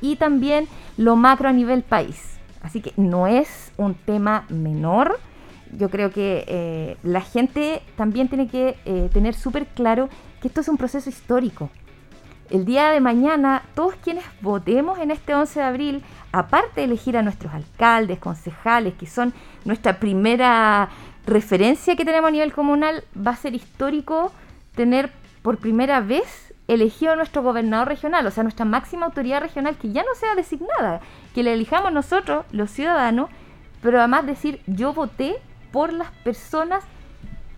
[0.00, 2.38] y también lo macro a nivel país.
[2.62, 5.18] Así que no es un tema menor.
[5.72, 10.08] Yo creo que eh, la gente también tiene que eh, tener súper claro
[10.40, 11.70] que esto es un proceso histórico.
[12.50, 16.02] El día de mañana, todos quienes votemos en este 11 de abril,
[16.32, 19.32] aparte de elegir a nuestros alcaldes, concejales, que son
[19.64, 20.88] nuestra primera
[21.26, 24.32] referencia que tenemos a nivel comunal, va a ser histórico
[24.74, 25.10] tener
[25.42, 29.90] por primera vez elegido a nuestro gobernador regional, o sea, nuestra máxima autoridad regional que
[29.90, 31.00] ya no sea designada,
[31.34, 33.30] que le elijamos nosotros, los ciudadanos,
[33.82, 35.36] pero además decir, yo voté
[35.72, 36.84] por las personas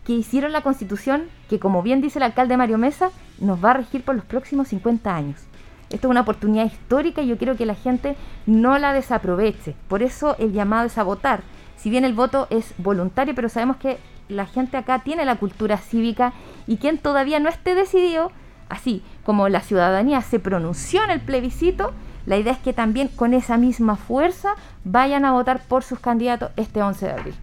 [0.06, 3.74] que hicieron la constitución que, como bien dice el alcalde Mario Mesa, nos va a
[3.74, 5.49] regir por los próximos 50 años.
[5.90, 8.16] Esto es una oportunidad histórica y yo quiero que la gente
[8.46, 9.74] no la desaproveche.
[9.88, 11.42] Por eso el llamado es a votar.
[11.76, 15.78] Si bien el voto es voluntario, pero sabemos que la gente acá tiene la cultura
[15.78, 16.32] cívica
[16.68, 18.30] y quien todavía no esté decidido,
[18.68, 21.92] así como la ciudadanía se pronunció en el plebiscito,
[22.26, 24.50] la idea es que también con esa misma fuerza
[24.84, 27.34] vayan a votar por sus candidatos este 11 de abril.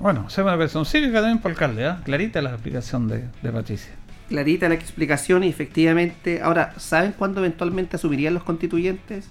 [0.00, 1.94] Bueno, se una persona cívica también por alcalde, ¿eh?
[2.04, 3.94] clarita la explicación de, de Patricia.
[4.28, 9.28] Clarita la explicación y efectivamente, ahora, ¿saben cuándo eventualmente asumirían los constituyentes?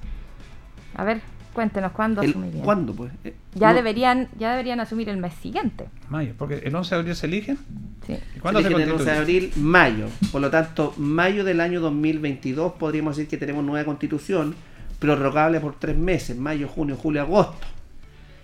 [0.96, 1.22] A ver,
[1.54, 2.64] cuéntenos cuándo asumirían.
[2.64, 3.12] ¿Cuándo, pues?
[3.24, 5.88] Eh, ya, deberían, ya deberían asumir el mes siguiente.
[6.10, 7.58] Mayo, porque el 11 de abril se eligen.
[8.06, 8.18] Sí.
[8.42, 9.54] cuándo se, eligen el 11 de abril?
[9.56, 10.08] Mayo.
[10.32, 14.56] Por lo tanto, mayo del año 2022 podríamos decir que tenemos nueva constitución
[15.00, 17.68] prorrogable por tres meses, mayo, junio, julio, agosto.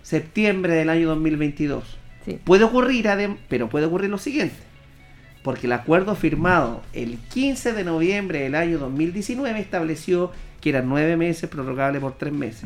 [0.02, 1.84] Septiembre del año 2022.
[2.26, 2.40] Sí.
[2.44, 3.08] Puede ocurrir,
[3.48, 4.69] pero puede ocurrir lo siguiente.
[5.44, 11.16] Porque el acuerdo firmado el 15 de noviembre del año 2019 estableció que eran nueve
[11.16, 12.66] meses prorrogable por tres meses.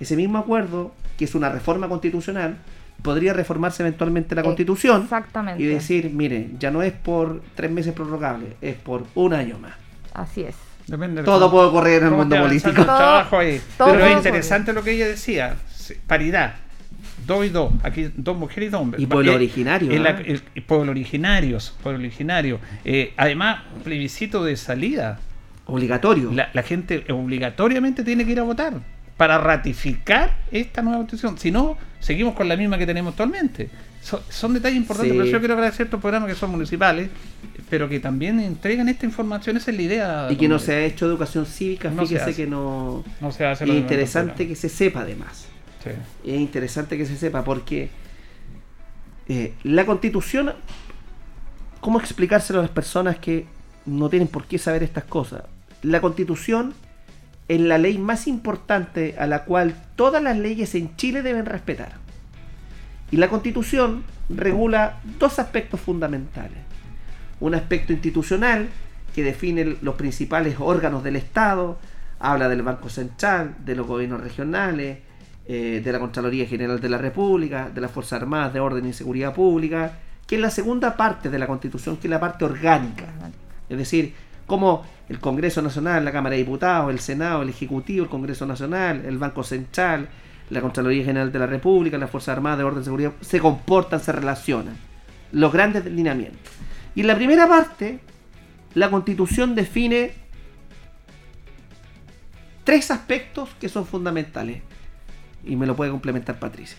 [0.00, 2.56] Ese mismo acuerdo, que es una reforma constitucional,
[3.02, 5.08] podría reformarse eventualmente la eh, constitución
[5.58, 9.74] y decir, mire, ya no es por tres meses prorrogable, es por un año más.
[10.12, 10.56] Así es.
[11.24, 12.84] todo puede ocurrir en el mundo político.
[13.78, 15.56] Pero es interesante lo que ella decía,
[16.06, 16.54] paridad.
[17.30, 19.00] Dos y dos, aquí dos mujeres y dos hombres.
[19.00, 19.92] Y pueblo originario.
[19.92, 22.58] El, pueblo originarios, pueblo originario.
[22.84, 25.20] Eh, además, plebiscito de salida
[25.70, 26.32] Obligatorio.
[26.32, 28.74] La, gente obligatoriamente tiene que ir a votar
[29.16, 31.38] para ratificar esta nueva constitución.
[31.38, 33.70] Si no, seguimos con la misma que tenemos actualmente.
[34.00, 37.10] son detalles importantes, pero yo quiero agradecer estos programas que son municipales,
[37.68, 40.26] pero que también entregan esta información, esa es la idea.
[40.30, 43.04] Y que no se ha hecho educación cívica, no fíjese que no...
[43.20, 45.46] no se hace es interesante que se sepa además.
[45.86, 47.90] Es interesante que se sepa porque
[49.28, 50.52] eh, la constitución,
[51.80, 53.46] ¿cómo explicárselo a las personas que
[53.86, 55.42] no tienen por qué saber estas cosas?
[55.82, 56.74] la constitución
[57.48, 61.94] es la ley más importante a la cual todas las leyes en Chile deben respetar.
[63.10, 66.58] Y la constitución regula dos aspectos fundamentales.
[67.40, 68.68] Un aspecto institucional
[69.14, 71.78] que define los principales órganos del Estado,
[72.20, 74.98] habla del Banco Central, de los gobiernos regionales,
[75.52, 78.92] eh, de la Contraloría General de la República, de las Fuerzas Armadas de Orden y
[78.92, 83.06] Seguridad Pública, que es la segunda parte de la Constitución, que es la parte orgánica.
[83.68, 84.14] Es decir,
[84.46, 89.04] como el Congreso Nacional, la Cámara de Diputados, el Senado, el Ejecutivo, el Congreso Nacional,
[89.04, 90.08] el Banco Central,
[90.50, 93.98] la Contraloría General de la República, las Fuerzas Armadas de Orden y Seguridad, se comportan,
[93.98, 94.76] se relacionan.
[95.32, 96.52] Los grandes lineamientos.
[96.94, 97.98] Y en la primera parte,
[98.74, 100.12] la Constitución define
[102.62, 104.62] tres aspectos que son fundamentales.
[105.44, 106.76] Y me lo puede complementar Patricia.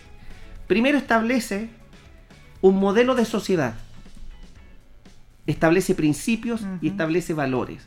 [0.66, 1.68] Primero establece
[2.60, 3.74] un modelo de sociedad
[5.46, 7.86] establece principios y establece valores.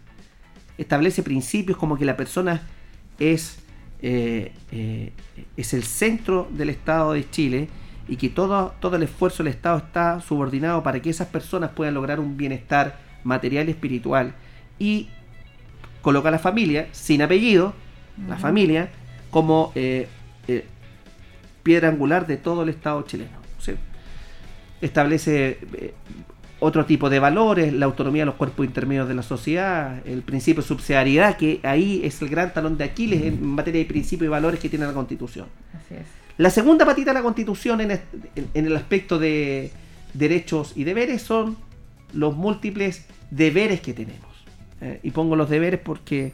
[0.78, 2.62] Establece principios como que la persona
[3.20, 3.60] es,
[4.02, 5.14] eh, eh,
[5.56, 7.70] es el centro del Estado de Chile
[8.08, 11.94] y que todo, todo el esfuerzo del Estado está subordinado para que esas personas puedan
[11.94, 14.36] lograr un bienestar material y espiritual.
[14.78, 15.10] Y
[16.02, 17.74] coloca a la familia, sin apellido,
[18.28, 18.90] la familia,
[19.32, 20.08] como eh, eh,
[21.66, 23.38] piedra angular de todo el Estado chileno.
[23.60, 23.72] ¿sí?
[24.82, 25.94] Establece eh,
[26.60, 30.62] otro tipo de valores, la autonomía de los cuerpos intermedios de la sociedad, el principio
[30.62, 34.30] de subsidiariedad, que ahí es el gran talón de Aquiles en materia de principios y
[34.30, 35.48] valores que tiene la Constitución.
[35.74, 36.06] Así es.
[36.38, 39.72] La segunda patita de la Constitución en, est- en- en el aspecto de
[40.14, 41.58] derechos y deberes son
[42.14, 44.30] los múltiples deberes que tenemos.
[44.82, 46.34] Eh, y pongo los deberes porque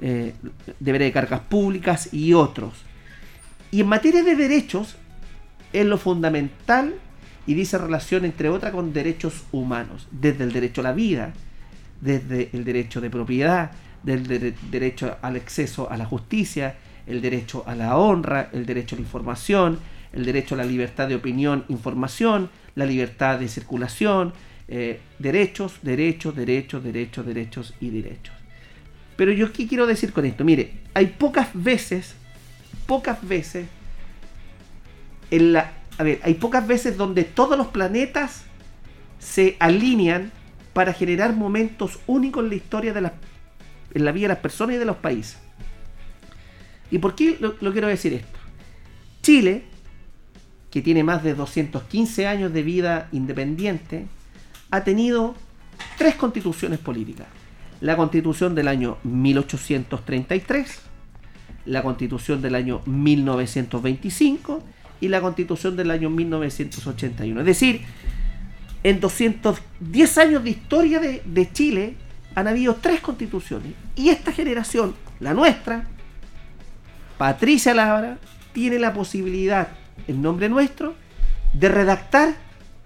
[0.00, 0.34] eh,
[0.78, 2.74] deberes de cargas públicas y otros.
[3.70, 4.96] Y en materia de derechos
[5.72, 6.94] es lo fundamental
[7.46, 11.32] y dice relación entre otras con derechos humanos, desde el derecho a la vida,
[12.00, 17.64] desde el derecho de propiedad, del dere- derecho al acceso a la justicia, el derecho
[17.66, 19.78] a la honra, el derecho a la información,
[20.12, 24.32] el derecho a la libertad de opinión, información, la libertad de circulación,
[24.68, 28.34] eh, derechos, derechos, derechos, derechos, derechos y derechos.
[29.16, 32.14] Pero yo qué quiero decir con esto, mire, hay pocas veces,
[32.88, 33.66] pocas veces,
[35.30, 38.44] en la, a ver, hay pocas veces donde todos los planetas
[39.18, 40.32] se alinean
[40.72, 43.12] para generar momentos únicos en la historia de la,
[43.92, 45.36] en la vida de las personas y de los países.
[46.90, 48.38] ¿Y por qué lo, lo quiero decir esto?
[49.20, 49.64] Chile,
[50.70, 54.06] que tiene más de 215 años de vida independiente,
[54.70, 55.34] ha tenido
[55.98, 57.26] tres constituciones políticas.
[57.82, 60.87] La constitución del año 1833,
[61.68, 64.62] la constitución del año 1925
[65.00, 67.40] y la constitución del año 1981.
[67.40, 67.82] Es decir,
[68.82, 71.94] en 210 años de historia de, de Chile
[72.34, 73.74] han habido tres constituciones.
[73.94, 75.86] Y esta generación, la nuestra,
[77.18, 78.18] Patricia Labra,
[78.52, 79.68] tiene la posibilidad,
[80.06, 80.94] en nombre nuestro,
[81.52, 82.34] de redactar,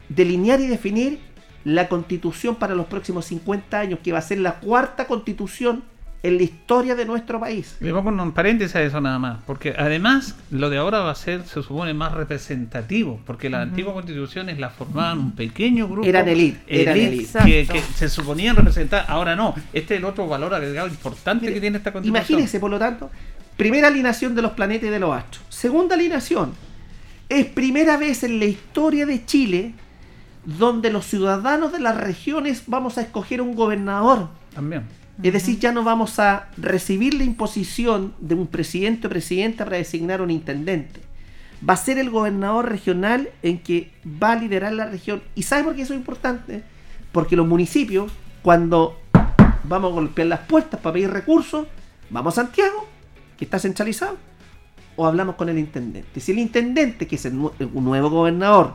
[0.09, 1.21] delinear y definir
[1.65, 5.85] la constitución para los próximos 50 años, que va a ser la cuarta constitución
[6.23, 7.77] en la historia de nuestro país.
[7.81, 11.15] Le pongo un paréntesis a eso nada más, porque además lo de ahora va a
[11.15, 16.07] ser, se supone, más representativo, porque las antiguas constituciones las formaban un pequeño grupo.
[16.07, 17.41] Eran elite, eran elite.
[17.45, 19.55] que se suponían representar, ahora no.
[19.73, 22.25] Este es el otro valor agregado importante que tiene esta constitución.
[22.25, 23.11] Imagínense, por lo tanto,
[23.57, 25.45] primera alineación de los planetas y de los astros.
[25.49, 26.53] Segunda alineación,
[27.29, 29.75] es primera vez en la historia de Chile
[30.45, 34.29] donde los ciudadanos de las regiones vamos a escoger un gobernador.
[34.55, 35.02] También.
[35.23, 39.77] Es decir, ya no vamos a recibir la imposición de un presidente o presidenta para
[39.77, 41.01] designar un intendente.
[41.69, 45.23] Va a ser el gobernador regional en que va a liderar la región.
[45.35, 46.65] ¿Y sabe por qué eso es importante?
[47.13, 48.11] Porque los municipios,
[48.43, 48.99] cuando
[49.65, 51.67] vamos a golpear las puertas para pedir recursos,
[52.11, 52.89] vamos a Santiago,
[53.37, 54.17] que está centralizado,
[54.97, 56.21] o hablamos con el intendente.
[56.21, 58.75] Si el intendente, que es el, un nuevo gobernador,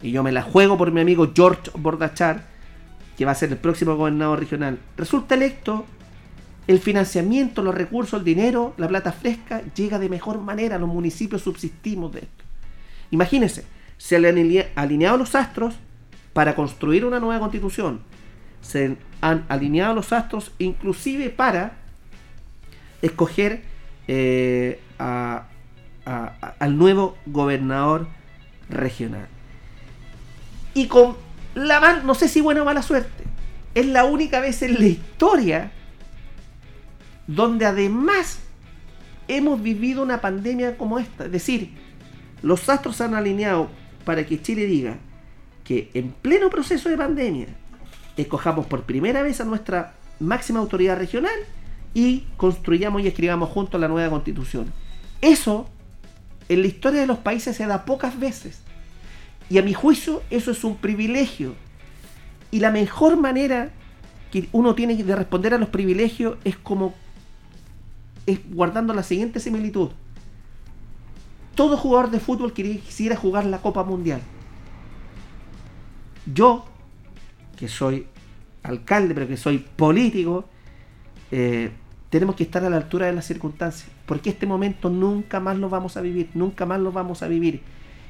[0.00, 2.51] y yo me la juego por mi amigo George Bordachar,
[3.24, 5.84] va a ser el próximo gobernador regional, resulta electo,
[6.66, 10.78] el financiamiento, los recursos, el dinero, la plata fresca, llega de mejor manera.
[10.78, 12.44] Los municipios subsistimos de esto.
[13.10, 13.64] Imagínense,
[13.98, 15.74] se han alinea- alineado los astros
[16.32, 18.00] para construir una nueva constitución.
[18.60, 21.72] Se han alineado los astros inclusive para
[23.02, 23.62] escoger
[24.08, 25.46] eh, a-
[26.06, 28.06] a- a- al nuevo gobernador
[28.68, 29.26] regional.
[30.74, 31.16] Y con
[31.54, 33.24] la mal, no sé si buena o mala suerte,
[33.74, 35.72] es la única vez en la historia
[37.26, 38.40] donde además
[39.28, 41.26] hemos vivido una pandemia como esta.
[41.26, 41.70] Es decir,
[42.42, 43.68] los astros se han alineado
[44.04, 44.98] para que Chile diga
[45.64, 47.48] que en pleno proceso de pandemia
[48.16, 51.34] escojamos por primera vez a nuestra máxima autoridad regional
[51.94, 54.72] y construyamos y escribamos juntos la nueva constitución.
[55.20, 55.68] Eso
[56.48, 58.60] en la historia de los países se da pocas veces.
[59.50, 61.54] Y a mi juicio eso es un privilegio.
[62.50, 63.70] Y la mejor manera
[64.30, 66.94] que uno tiene de responder a los privilegios es como
[68.26, 69.90] es guardando la siguiente similitud.
[71.54, 74.20] Todo jugador de fútbol quisiera jugar la Copa Mundial.
[76.32, 76.64] Yo,
[77.56, 78.06] que soy
[78.62, 80.46] alcalde, pero que soy político,
[81.30, 81.70] eh,
[82.08, 83.90] tenemos que estar a la altura de las circunstancias.
[84.06, 87.60] Porque este momento nunca más lo vamos a vivir, nunca más lo vamos a vivir.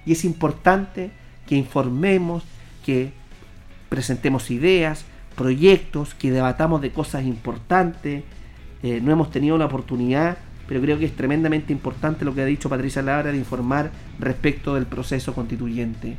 [0.05, 1.11] Y es importante
[1.53, 2.45] que informemos,
[2.83, 3.13] que
[3.91, 5.05] presentemos ideas,
[5.37, 8.25] proyectos, que debatamos de cosas importantes.
[8.83, 12.47] Eh, no hemos tenido la oportunidad, pero creo que es tremendamente importante lo que ha
[12.47, 16.17] dicho Patricia Labra de informar respecto del proceso constituyente.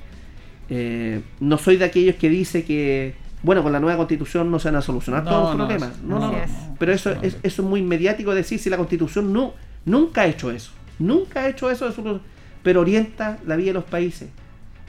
[0.70, 4.68] Eh, no soy de aquellos que dice que, bueno, con la nueva constitución no se
[4.68, 6.00] van a solucionar No, todos los problemas.
[6.04, 6.38] No, no, no.
[6.78, 9.56] Pero eso, es, eso es muy mediático decir si la constitución no,
[9.86, 10.74] nunca ha hecho eso.
[11.00, 12.22] Nunca ha hecho eso, eso-
[12.62, 14.30] pero orienta la vida de los países.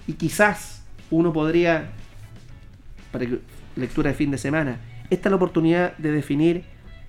[0.06, 1.90] Y quizás uno podría,
[3.12, 3.26] para
[3.76, 4.80] lectura de fin de semana,
[5.10, 6.64] esta es la oportunidad de definir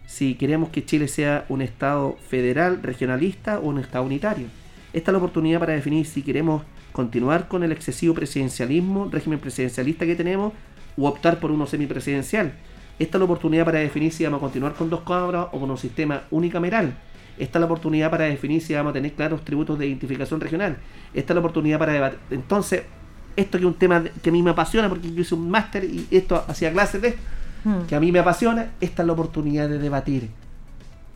[0.05, 4.47] si queremos que Chile sea un Estado federal, regionalista o un Estado unitario.
[4.93, 10.05] Esta es la oportunidad para definir si queremos continuar con el excesivo presidencialismo, régimen presidencialista
[10.05, 10.53] que tenemos,
[10.97, 12.53] o optar por uno semipresidencial.
[12.97, 15.69] Esta es la oportunidad para definir si vamos a continuar con dos cámaras o con
[15.69, 16.95] un sistema unicameral.
[17.37, 20.77] Esta es la oportunidad para definir si vamos a tener claros tributos de identificación regional.
[21.13, 22.19] Esta es la oportunidad para debatir.
[22.31, 22.83] Entonces,
[23.35, 25.83] esto que es un tema que a mí me apasiona, porque yo hice un máster
[25.83, 27.21] y esto hacía clases de esto,
[27.65, 27.87] hmm.
[27.87, 30.29] que a mí me apasiona, esta es la oportunidad de debatir.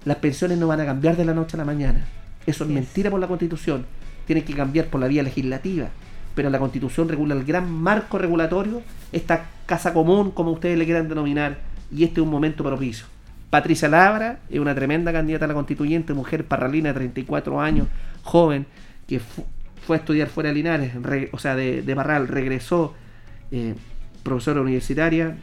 [0.06, 2.06] Las pensiones no van a cambiar de la noche a la mañana.
[2.46, 3.86] Eso es mentira por la constitución.
[4.26, 5.90] Tiene que cambiar por la vía legislativa.
[6.36, 11.10] Pero la constitución regula el gran marco regulatorio, esta casa común, como ustedes le quieran
[11.10, 11.58] denominar,
[11.92, 13.08] y este es un momento propicio.
[13.50, 17.88] Patricia Labra es una tremenda candidata a la constituyente, mujer parralina de 34 años,
[18.24, 18.68] joven,
[19.08, 20.94] que fue a estudiar fuera de Linares,
[21.32, 22.94] o sea, de, de Barral, regresó,
[23.52, 23.74] eh,
[24.22, 25.36] profesora universitaria.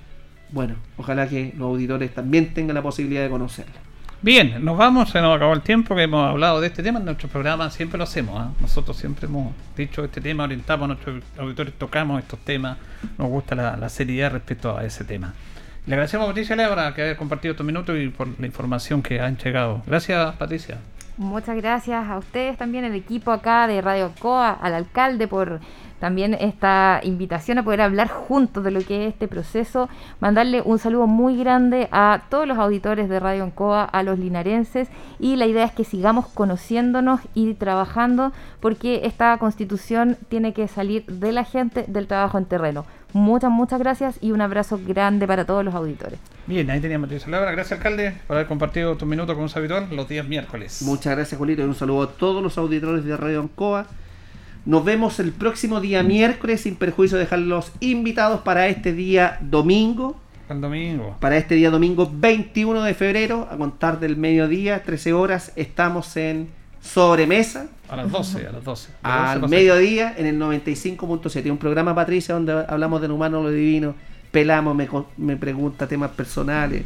[0.50, 3.74] Bueno, ojalá que los auditores también tengan la posibilidad de conocerla.
[4.22, 7.00] Bien, nos vamos, se nos acabó el tiempo que hemos hablado de este tema.
[7.00, 8.40] En nuestro programa siempre lo hacemos.
[8.40, 8.52] ¿ah?
[8.60, 12.78] Nosotros siempre hemos dicho este tema, orientamos a nuestros auditores, tocamos estos temas,
[13.18, 15.34] nos gusta la, la seriedad respecto a ese tema.
[15.86, 19.20] Le agradecemos a Patricia Lebra que haya compartido estos minutos y por la información que
[19.20, 19.82] han llegado.
[19.86, 20.78] Gracias, Patricia.
[21.16, 25.60] Muchas gracias a ustedes también, el equipo acá de Radio Coa, al alcalde por
[26.06, 29.88] también esta invitación a poder hablar juntos de lo que es este proceso.
[30.20, 34.86] Mandarle un saludo muy grande a todos los auditores de Radio Ancoa, a los linarenses
[35.18, 41.04] y la idea es que sigamos conociéndonos y trabajando porque esta constitución tiene que salir
[41.06, 42.86] de la gente, del trabajo en terreno.
[43.12, 46.20] Muchas, muchas gracias y un abrazo grande para todos los auditores.
[46.46, 47.50] Bien, ahí teníamos tu palabra.
[47.50, 50.82] Gracias, alcalde, por haber compartido tu minuto con un habitual los días miércoles.
[50.82, 53.88] Muchas gracias, Julito, y un saludo a todos los auditores de Radio Ancoa
[54.66, 60.16] nos vemos el próximo día miércoles, sin perjuicio de dejarlos invitados para este día domingo.
[60.48, 61.16] El domingo.
[61.20, 66.48] Para este día domingo 21 de febrero, a contar del mediodía, 13 horas, estamos en
[66.80, 67.68] sobremesa.
[67.88, 68.90] A las 12, a las 12.
[69.04, 71.48] Al mediodía en el 95.7.
[71.48, 73.94] Un programa, Patricia, donde hablamos del humano, lo divino.
[74.32, 76.82] Pelamos, me, me pregunta temas personales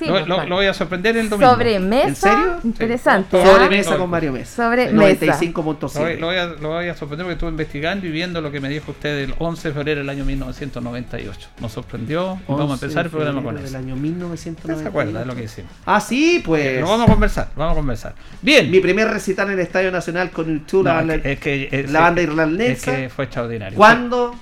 [0.00, 1.52] lo, voy a sorprender el domingo.
[1.52, 2.08] Sobremesa.
[2.08, 2.60] ¿En serio?
[2.64, 3.40] Interesante.
[3.40, 3.46] ¿ah?
[3.46, 4.64] Sobremesa con Mario Mesa.
[4.64, 5.26] Sobremesa.
[5.36, 6.18] 95.7.
[6.18, 8.68] Lo, voy a, lo voy a sorprender porque estuve investigando y viendo lo que me
[8.68, 11.48] dijo usted el 11 de febrero del año 1998.
[11.60, 13.64] Nos sorprendió y vamos a empezar el programa con eso.
[13.64, 14.82] del año 1998.
[14.82, 15.70] ¿Se acuerda de lo que hicimos?
[15.86, 16.80] Ah, sí, pues.
[16.80, 18.14] Lo vamos a conversar, vamos a conversar.
[18.42, 18.70] Bien.
[18.70, 22.92] Mi primer recital en el Estadio Nacional con YouTube, la, es que, la banda irlandesa.
[22.92, 23.76] Es que fue extraordinario.
[23.76, 24.34] ¿Cuándo?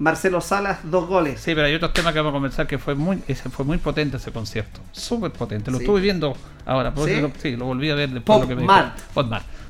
[0.00, 1.40] Marcelo Salas, dos goles.
[1.40, 3.76] Sí, pero hay otros temas que vamos a conversar que fue muy ese fue muy
[3.76, 4.80] potente ese concierto.
[4.92, 5.70] Súper potente.
[5.70, 6.34] Lo estuve viendo
[6.64, 6.90] ahora.
[7.04, 7.20] ¿Sí?
[7.20, 8.96] Lo, sí, lo volví a ver después Pop lo que me Mart.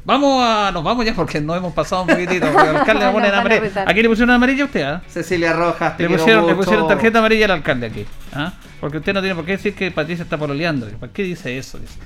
[0.05, 2.47] Vamos a, nos vamos ya porque nos hemos pasado un poquitito.
[2.47, 3.85] El alcalde le pone amarilla.
[3.89, 4.83] ¿Aquí le pusieron amarilla a usted?
[4.83, 5.03] ¿ah?
[5.09, 8.07] Cecilia Rojas, le pusieron, le pusieron tarjeta amarilla al alcalde aquí.
[8.33, 8.53] ¿ah?
[8.81, 10.87] Porque usted no tiene por qué decir que Patricia está pololeando.
[10.91, 11.77] ¿Por qué dice eso?
[11.77, 11.99] Dice.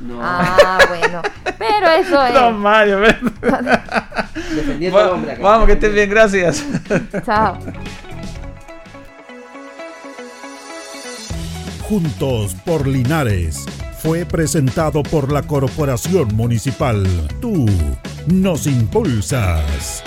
[0.00, 0.18] No.
[0.20, 1.22] Ah, bueno.
[1.58, 2.34] Pero eso es.
[2.40, 3.00] Don Mario,
[4.54, 6.64] Defendiendo al hombre Vamos, que estén bien, gracias.
[7.24, 7.58] Chao.
[11.82, 13.64] Juntos por Linares
[13.98, 17.06] fue presentado por la Corporación Municipal.
[17.40, 17.66] Tú
[18.26, 20.02] nos impulsas.